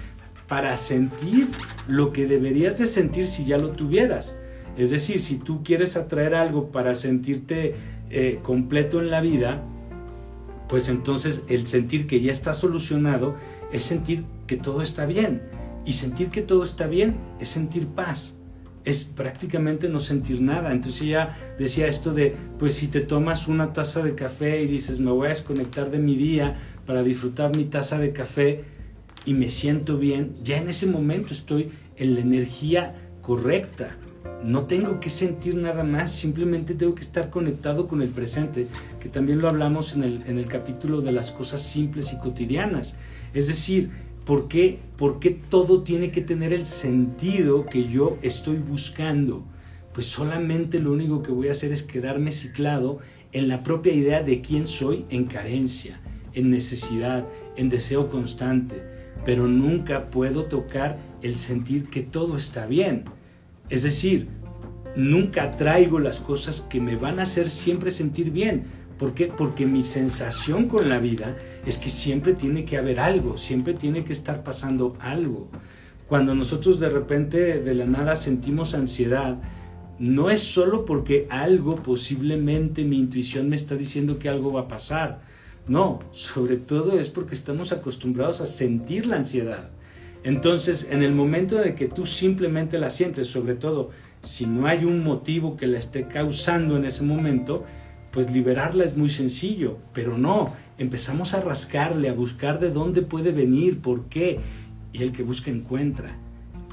para 0.49 0.77
sentir 0.77 1.51
lo 1.87 2.13
que 2.13 2.27
deberías 2.27 2.79
de 2.79 2.87
sentir 2.87 3.27
si 3.27 3.45
ya 3.45 3.59
lo 3.59 3.71
tuvieras. 3.71 4.37
Es 4.77 4.91
decir, 4.91 5.21
si 5.21 5.37
tú 5.37 5.63
quieres 5.63 5.97
atraer 5.97 6.35
algo 6.35 6.71
para 6.71 6.95
sentirte 6.95 7.75
eh, 8.11 8.41
completo 8.43 9.01
en 9.01 9.11
la 9.11 9.21
vida, 9.21 9.63
pues 10.69 10.89
entonces 10.89 11.45
el 11.49 11.67
sentir 11.67 12.07
que 12.07 12.21
ya 12.21 12.33
está 12.33 12.55
solucionado 12.55 13.37
es 13.73 13.85
sentir 13.85 14.25
que 14.47 14.57
todo 14.57 14.83
está 14.83 15.07
bien. 15.07 15.43
Y 15.87 15.93
sentir 15.93 16.29
que 16.29 16.41
todo 16.41 16.65
está 16.65 16.87
bien 16.87 17.17
es 17.41 17.49
sentir 17.49 17.87
paz 17.87 18.34
es 18.85 19.05
prácticamente 19.05 19.89
no 19.89 20.01
sentir 20.01 20.41
nada. 20.41 20.73
Entonces 20.73 21.03
ella 21.03 21.37
decía 21.59 21.87
esto 21.87 22.13
de, 22.13 22.37
pues 22.59 22.75
si 22.75 22.89
te 22.89 23.01
tomas 23.01 23.49
una 23.49 23.73
taza 23.73 24.03
de 24.03 24.15
café 24.15 24.63
y 24.63 24.67
dices, 24.67 24.99
me 25.01 25.11
voy 25.11 25.27
a 25.27 25.31
desconectar 25.31 25.91
de 25.91 25.99
mi 25.99 26.17
día 26.17 26.57
para 26.87 27.03
disfrutar 27.03 27.57
mi 27.57 27.65
taza 27.65 27.99
de 27.99 28.13
café 28.13 28.65
y 29.25 29.35
me 29.35 29.49
siento 29.49 29.97
bien, 29.97 30.35
ya 30.43 30.59
en 30.59 30.69
ese 30.69 30.87
momento 30.87 31.33
estoy 31.33 31.71
en 31.97 32.15
la 32.15 32.21
energía 32.21 32.95
correcta. 33.23 33.97
No 34.45 34.65
tengo 34.65 35.01
que 35.01 35.09
sentir 35.09 35.55
nada 35.55 35.85
más, 35.85 36.13
simplemente 36.13 36.75
tengo 36.75 36.95
que 36.95 37.01
estar 37.01 37.31
conectado 37.31 37.87
con 37.87 38.03
el 38.03 38.11
presente, 38.11 38.69
que 39.01 39.09
también 39.09 39.41
lo 39.41 39.49
hablamos 39.49 39.95
en 39.95 40.05
el, 40.05 40.23
en 40.27 40.37
el 40.39 40.47
capítulo 40.47 41.01
de 41.01 41.13
las 41.13 41.31
cosas 41.31 41.63
simples 41.63 42.13
y 42.13 42.19
cotidianas. 42.19 42.95
Es 43.33 43.47
decir, 43.47 43.91
¿Por 44.25 44.49
qué, 44.49 44.81
todo 45.51 45.83
tiene 45.83 46.11
que 46.11 46.23
tener 46.23 46.55
el 46.55 46.65
sentido 46.65 47.67
que 47.67 47.85
yo 47.85 48.19
estoy 48.23 48.57
buscando? 48.57 49.45
Pues 49.93 50.07
solamente 50.07 50.81
lo 50.81 50.93
único 50.93 51.23
que 51.23 51.31
voy 51.31 51.49
a 51.49 51.53
hacer 51.53 51.73
es 51.73 51.83
quedarme 51.83 52.33
ciclado 52.33 53.01
en 53.33 53.49
la 53.49 53.63
propia 53.63 53.93
idea 53.93 54.23
de 54.23 54.41
quién 54.41 54.67
soy 54.67 55.05
en 55.11 55.27
carencia, 55.27 56.01
en 56.33 56.51
necesidad, 56.51 57.27
en 57.57 57.69
deseo 57.69 58.09
constante, 58.09 58.83
pero 59.27 59.47
nunca 59.47 60.11
puedo 60.11 60.47
tocar 60.47 60.99
el 61.21 61.37
sentir 61.37 61.91
que 61.91 62.03
todo 62.03 62.39
está 62.39 62.67
bien. 62.67 63.05
Es 63.69 63.83
decir, 63.83 64.29
nunca 64.97 65.55
traigo 65.57 65.99
las 65.99 66.19
cosas 66.19 66.63
que 66.63 66.81
me 66.81 66.97
van 66.97 67.19
a 67.19 67.25
hacer 67.25 67.51
siempre 67.51 67.91
sentir 67.91 68.31
bien, 68.31 68.65
¿Por 68.99 69.15
qué? 69.15 69.27
Porque 69.27 69.67
mi 69.67 69.83
sensación 69.83 70.69
con 70.69 70.89
la 70.89 70.99
vida 70.99 71.37
es 71.67 71.79
que 71.79 71.89
siempre 71.89 72.35
tiene 72.35 72.65
que 72.65 72.77
haber 72.77 73.01
algo, 73.01 73.37
siempre 73.39 73.75
tiene 73.75 74.05
que 74.05 74.13
estar 74.13 74.45
pasando 74.45 74.97
algo. 75.01 75.49
Cuando 76.07 76.35
nosotros 76.35 76.79
de 76.79 76.91
repente 76.91 77.61
de 77.61 77.75
la 77.75 77.87
nada 77.87 78.15
sentimos 78.15 78.75
ansiedad, 78.75 79.39
no 79.99 80.31
es 80.31 80.41
solo 80.41 80.85
porque 80.85 81.27
algo, 81.31 81.77
posiblemente 81.77 82.85
mi 82.85 82.99
intuición 82.99 83.49
me 83.49 83.57
está 83.57 83.75
diciendo 83.75 84.19
que 84.19 84.29
algo 84.29 84.53
va 84.53 84.63
a 84.63 84.69
pasar. 84.69 85.23
No, 85.67 86.01
sobre 86.13 86.57
todo 86.57 86.99
es 86.99 87.09
porque 87.09 87.35
estamos 87.35 87.73
acostumbrados 87.73 88.41
a 88.41 88.47
sentir 88.47 89.07
la 89.07 89.17
ansiedad. 89.17 89.71
Entonces, 90.23 90.89
en 90.91 91.03
el 91.03 91.13
momento 91.13 91.57
de 91.57 91.75
que 91.75 91.87
tú 91.87 92.07
simplemente 92.07 92.79
la 92.79 92.91
sientes, 92.91 93.29
sobre 93.29 93.55
todo 93.55 93.91
si 94.23 94.47
no 94.47 94.67
hay 94.67 94.85
un 94.85 95.05
motivo 95.05 95.57
que 95.57 95.67
la 95.67 95.79
esté 95.79 96.07
causando 96.07 96.77
en 96.77 96.85
ese 96.87 97.03
momento, 97.03 97.65
pues 98.15 98.31
liberarla 98.31 98.85
es 98.85 98.97
muy 98.97 99.11
sencillo, 99.11 99.79
pero 99.93 100.17
no, 100.17 100.55
empezamos 100.79 101.35
a 101.35 101.41
rascarle, 101.41 102.09
a 102.09 102.15
buscar 102.15 102.61
de 102.61 102.71
dónde 102.71 103.03
puede 103.03 103.33
venir, 103.33 103.81
por 103.81 104.05
qué, 104.05 104.39
y 104.93 105.03
el 105.03 105.11
que 105.11 105.25
busca 105.25 105.51
encuentra. 105.51 106.17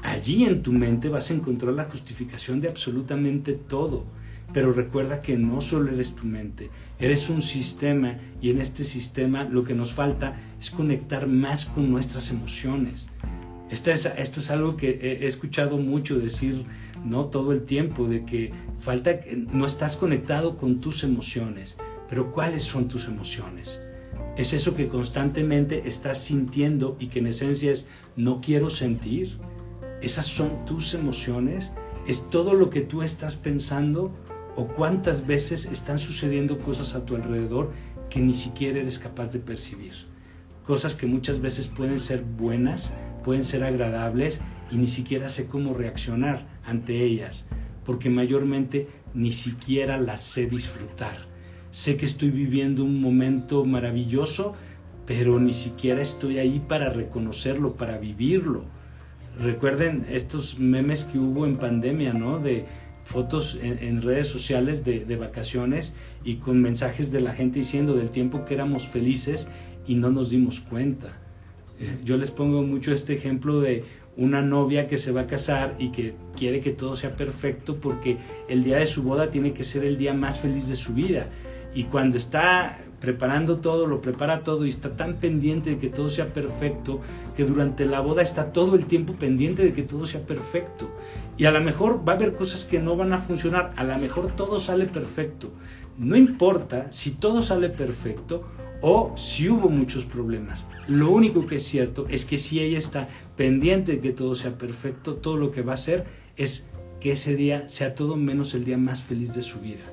Allí 0.04 0.44
en 0.44 0.62
tu 0.62 0.72
mente 0.72 1.08
vas 1.08 1.32
a 1.32 1.34
encontrar 1.34 1.74
la 1.74 1.86
justificación 1.86 2.60
de 2.60 2.68
absolutamente 2.68 3.54
todo. 3.54 4.04
Pero 4.52 4.72
recuerda 4.72 5.20
que 5.20 5.36
no 5.36 5.62
solo 5.62 5.90
eres 5.90 6.14
tu 6.14 6.26
mente, 6.26 6.70
eres 7.00 7.28
un 7.28 7.42
sistema 7.42 8.18
y 8.40 8.50
en 8.50 8.60
este 8.60 8.84
sistema 8.84 9.42
lo 9.44 9.64
que 9.64 9.74
nos 9.74 9.92
falta 9.92 10.36
es 10.60 10.70
conectar 10.70 11.26
más 11.26 11.66
con 11.66 11.90
nuestras 11.90 12.30
emociones. 12.30 13.08
Esto 13.70 13.90
es, 13.90 14.04
esto 14.04 14.40
es 14.40 14.50
algo 14.50 14.76
que 14.76 14.90
he 15.22 15.26
escuchado 15.26 15.78
mucho 15.78 16.18
decir 16.18 16.66
no 17.04 17.26
todo 17.26 17.52
el 17.52 17.62
tiempo, 17.62 18.06
de 18.06 18.24
que 18.24 18.52
falta, 18.78 19.20
no 19.52 19.66
estás 19.66 19.96
conectado 19.96 20.56
con 20.56 20.80
tus 20.80 21.04
emociones. 21.04 21.78
Pero 22.08 22.32
¿cuáles 22.32 22.64
son 22.64 22.88
tus 22.88 23.06
emociones? 23.06 23.82
Es 24.36 24.52
eso 24.52 24.74
que 24.74 24.88
constantemente 24.88 25.88
estás 25.88 26.18
sintiendo 26.18 26.96
y 26.98 27.08
que 27.08 27.18
en 27.18 27.26
esencia 27.26 27.72
es 27.72 27.86
no 28.16 28.40
quiero 28.40 28.70
sentir. 28.70 29.38
Esas 30.00 30.26
son 30.26 30.64
tus 30.64 30.94
emociones. 30.94 31.72
Es 32.06 32.28
todo 32.30 32.54
lo 32.54 32.70
que 32.70 32.80
tú 32.80 33.02
estás 33.02 33.36
pensando 33.36 34.12
o 34.56 34.66
cuántas 34.68 35.26
veces 35.26 35.66
están 35.66 35.98
sucediendo 35.98 36.58
cosas 36.58 36.94
a 36.94 37.06
tu 37.06 37.16
alrededor 37.16 37.72
que 38.10 38.20
ni 38.20 38.34
siquiera 38.34 38.80
eres 38.80 38.98
capaz 38.98 39.28
de 39.28 39.38
percibir. 39.38 39.92
Cosas 40.66 40.94
que 40.94 41.06
muchas 41.06 41.40
veces 41.40 41.66
pueden 41.66 41.98
ser 41.98 42.22
buenas, 42.22 42.92
pueden 43.24 43.44
ser 43.44 43.64
agradables 43.64 44.40
y 44.70 44.76
ni 44.76 44.88
siquiera 44.88 45.28
sé 45.28 45.46
cómo 45.46 45.74
reaccionar 45.74 46.51
ante 46.64 47.02
ellas, 47.02 47.46
porque 47.84 48.10
mayormente 48.10 48.88
ni 49.14 49.32
siquiera 49.32 49.98
las 49.98 50.22
sé 50.22 50.46
disfrutar. 50.46 51.16
Sé 51.70 51.96
que 51.96 52.06
estoy 52.06 52.30
viviendo 52.30 52.84
un 52.84 53.00
momento 53.00 53.64
maravilloso, 53.64 54.54
pero 55.06 55.40
ni 55.40 55.52
siquiera 55.52 56.00
estoy 56.00 56.38
ahí 56.38 56.62
para 56.66 56.90
reconocerlo, 56.90 57.74
para 57.76 57.98
vivirlo. 57.98 58.64
Recuerden 59.40 60.04
estos 60.10 60.58
memes 60.58 61.04
que 61.04 61.18
hubo 61.18 61.46
en 61.46 61.56
pandemia, 61.56 62.12
¿no? 62.12 62.38
De 62.38 62.66
fotos 63.04 63.58
en, 63.60 64.02
redes 64.02 64.28
sociales 64.28 64.84
de, 64.84 65.16
vacaciones 65.16 65.94
y 66.24 66.36
con 66.36 66.60
mensajes 66.60 67.10
de 67.10 67.20
la 67.20 67.32
gente 67.32 67.58
diciendo 67.58 67.94
del 67.94 68.10
tiempo 68.10 68.44
que 68.44 68.54
éramos 68.54 68.86
felices 68.86 69.48
y 69.86 69.96
no 69.96 70.10
nos 70.10 70.30
dimos 70.30 70.60
cuenta. 70.60 71.08
Eh, 71.80 71.98
yo 72.04 72.16
les 72.16 72.30
pongo 72.30 72.62
mucho 72.62 72.92
este 72.92 73.14
ejemplo 73.14 73.60
de 73.60 73.84
una 74.16 74.42
novia 74.42 74.86
que 74.88 74.98
se 74.98 75.12
va 75.12 75.22
a 75.22 75.26
casar 75.26 75.74
y 75.78 75.90
que 75.90 76.14
quiere 76.36 76.60
que 76.60 76.70
todo 76.70 76.96
sea 76.96 77.16
perfecto 77.16 77.76
porque 77.76 78.18
el 78.48 78.62
día 78.64 78.76
de 78.76 78.86
su 78.86 79.02
boda 79.02 79.30
tiene 79.30 79.52
que 79.52 79.64
ser 79.64 79.84
el 79.84 79.96
día 79.96 80.12
más 80.12 80.40
feliz 80.40 80.68
de 80.68 80.76
su 80.76 80.92
vida. 80.92 81.28
Y 81.74 81.84
cuando 81.84 82.18
está 82.18 82.78
preparando 83.00 83.58
todo, 83.58 83.86
lo 83.86 84.00
prepara 84.00 84.42
todo 84.42 84.66
y 84.66 84.68
está 84.68 84.96
tan 84.96 85.16
pendiente 85.16 85.70
de 85.70 85.78
que 85.78 85.88
todo 85.88 86.08
sea 86.08 86.32
perfecto, 86.32 87.00
que 87.36 87.44
durante 87.44 87.86
la 87.86 88.00
boda 88.00 88.22
está 88.22 88.52
todo 88.52 88.76
el 88.76 88.84
tiempo 88.84 89.14
pendiente 89.14 89.64
de 89.64 89.72
que 89.72 89.82
todo 89.82 90.04
sea 90.06 90.20
perfecto. 90.20 90.90
Y 91.38 91.46
a 91.46 91.50
lo 91.50 91.60
mejor 91.60 92.06
va 92.06 92.12
a 92.12 92.16
haber 92.16 92.34
cosas 92.34 92.64
que 92.64 92.78
no 92.78 92.94
van 92.94 93.12
a 93.12 93.18
funcionar, 93.18 93.72
a 93.76 93.84
lo 93.84 93.98
mejor 93.98 94.28
todo 94.36 94.60
sale 94.60 94.84
perfecto. 94.86 95.50
No 95.98 96.14
importa 96.14 96.88
si 96.90 97.12
todo 97.12 97.42
sale 97.42 97.70
perfecto 97.70 98.44
o 98.82 99.14
si 99.16 99.48
hubo 99.48 99.70
muchos 99.70 100.04
problemas. 100.04 100.68
Lo 100.86 101.10
único 101.10 101.46
que 101.46 101.56
es 101.56 101.62
cierto 101.64 102.06
es 102.10 102.26
que 102.26 102.38
si 102.38 102.60
ella 102.60 102.78
está 102.78 103.08
pendiente 103.36 103.92
de 103.92 104.00
que 104.00 104.12
todo 104.12 104.34
sea 104.34 104.58
perfecto, 104.58 105.14
todo 105.14 105.36
lo 105.36 105.50
que 105.50 105.62
va 105.62 105.72
a 105.72 105.76
hacer 105.76 106.04
es 106.36 106.68
que 107.00 107.12
ese 107.12 107.34
día 107.34 107.68
sea 107.68 107.94
todo 107.94 108.16
menos 108.16 108.54
el 108.54 108.64
día 108.64 108.78
más 108.78 109.02
feliz 109.02 109.34
de 109.34 109.42
su 109.42 109.60
vida 109.60 109.92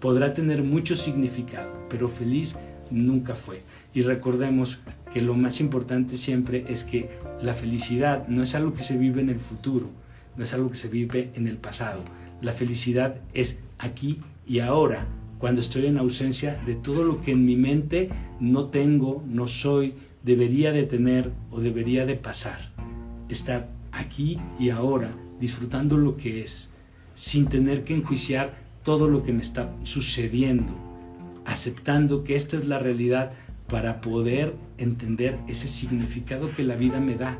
podrá 0.00 0.34
tener 0.34 0.62
mucho 0.62 0.96
significado, 0.96 1.70
pero 1.88 2.08
feliz 2.08 2.56
nunca 2.90 3.34
fue. 3.34 3.62
Y 3.94 4.02
recordemos 4.02 4.78
que 5.12 5.22
lo 5.22 5.34
más 5.34 5.60
importante 5.60 6.16
siempre 6.16 6.64
es 6.68 6.84
que 6.84 7.10
la 7.40 7.54
felicidad 7.54 8.28
no 8.28 8.42
es 8.42 8.54
algo 8.54 8.74
que 8.74 8.82
se 8.82 8.96
vive 8.96 9.20
en 9.20 9.30
el 9.30 9.40
futuro, 9.40 9.88
no 10.36 10.44
es 10.44 10.52
algo 10.54 10.70
que 10.70 10.76
se 10.76 10.88
vive 10.88 11.30
en 11.34 11.46
el 11.46 11.56
pasado. 11.56 12.02
La 12.40 12.52
felicidad 12.52 13.20
es 13.34 13.58
aquí 13.78 14.20
y 14.46 14.60
ahora, 14.60 15.06
cuando 15.38 15.60
estoy 15.60 15.86
en 15.86 15.98
ausencia 15.98 16.60
de 16.66 16.74
todo 16.74 17.04
lo 17.04 17.20
que 17.20 17.32
en 17.32 17.44
mi 17.44 17.56
mente 17.56 18.10
no 18.40 18.66
tengo, 18.66 19.22
no 19.26 19.48
soy, 19.48 19.94
debería 20.22 20.72
de 20.72 20.84
tener 20.84 21.32
o 21.50 21.60
debería 21.60 22.06
de 22.06 22.16
pasar. 22.16 22.72
Estar 23.28 23.68
aquí 23.92 24.38
y 24.58 24.70
ahora, 24.70 25.12
disfrutando 25.40 25.96
lo 25.96 26.16
que 26.16 26.42
es, 26.42 26.72
sin 27.14 27.46
tener 27.46 27.84
que 27.84 27.94
enjuiciar 27.94 28.58
todo 28.82 29.08
lo 29.08 29.22
que 29.22 29.32
me 29.32 29.42
está 29.42 29.74
sucediendo, 29.84 30.72
aceptando 31.44 32.24
que 32.24 32.36
esta 32.36 32.56
es 32.56 32.66
la 32.66 32.78
realidad 32.78 33.32
para 33.68 34.00
poder 34.00 34.54
entender 34.78 35.38
ese 35.46 35.68
significado 35.68 36.50
que 36.54 36.64
la 36.64 36.76
vida 36.76 37.00
me 37.00 37.14
da, 37.14 37.38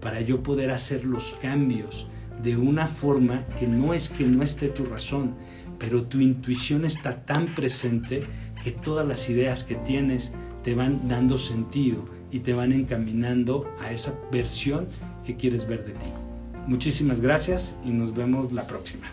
para 0.00 0.20
yo 0.20 0.42
poder 0.42 0.70
hacer 0.70 1.04
los 1.04 1.32
cambios 1.42 2.08
de 2.42 2.56
una 2.56 2.86
forma 2.86 3.44
que 3.58 3.66
no 3.66 3.94
es 3.94 4.08
que 4.08 4.24
no 4.24 4.42
esté 4.42 4.68
tu 4.68 4.84
razón, 4.84 5.34
pero 5.78 6.04
tu 6.04 6.20
intuición 6.20 6.84
está 6.84 7.24
tan 7.24 7.54
presente 7.54 8.24
que 8.62 8.72
todas 8.72 9.06
las 9.06 9.28
ideas 9.30 9.64
que 9.64 9.76
tienes 9.76 10.32
te 10.62 10.74
van 10.74 11.08
dando 11.08 11.38
sentido 11.38 12.04
y 12.30 12.40
te 12.40 12.52
van 12.52 12.72
encaminando 12.72 13.70
a 13.80 13.92
esa 13.92 14.14
versión 14.30 14.86
que 15.24 15.36
quieres 15.36 15.66
ver 15.66 15.84
de 15.84 15.92
ti. 15.92 16.06
Muchísimas 16.66 17.20
gracias 17.20 17.78
y 17.84 17.90
nos 17.90 18.14
vemos 18.14 18.52
la 18.52 18.66
próxima. 18.66 19.06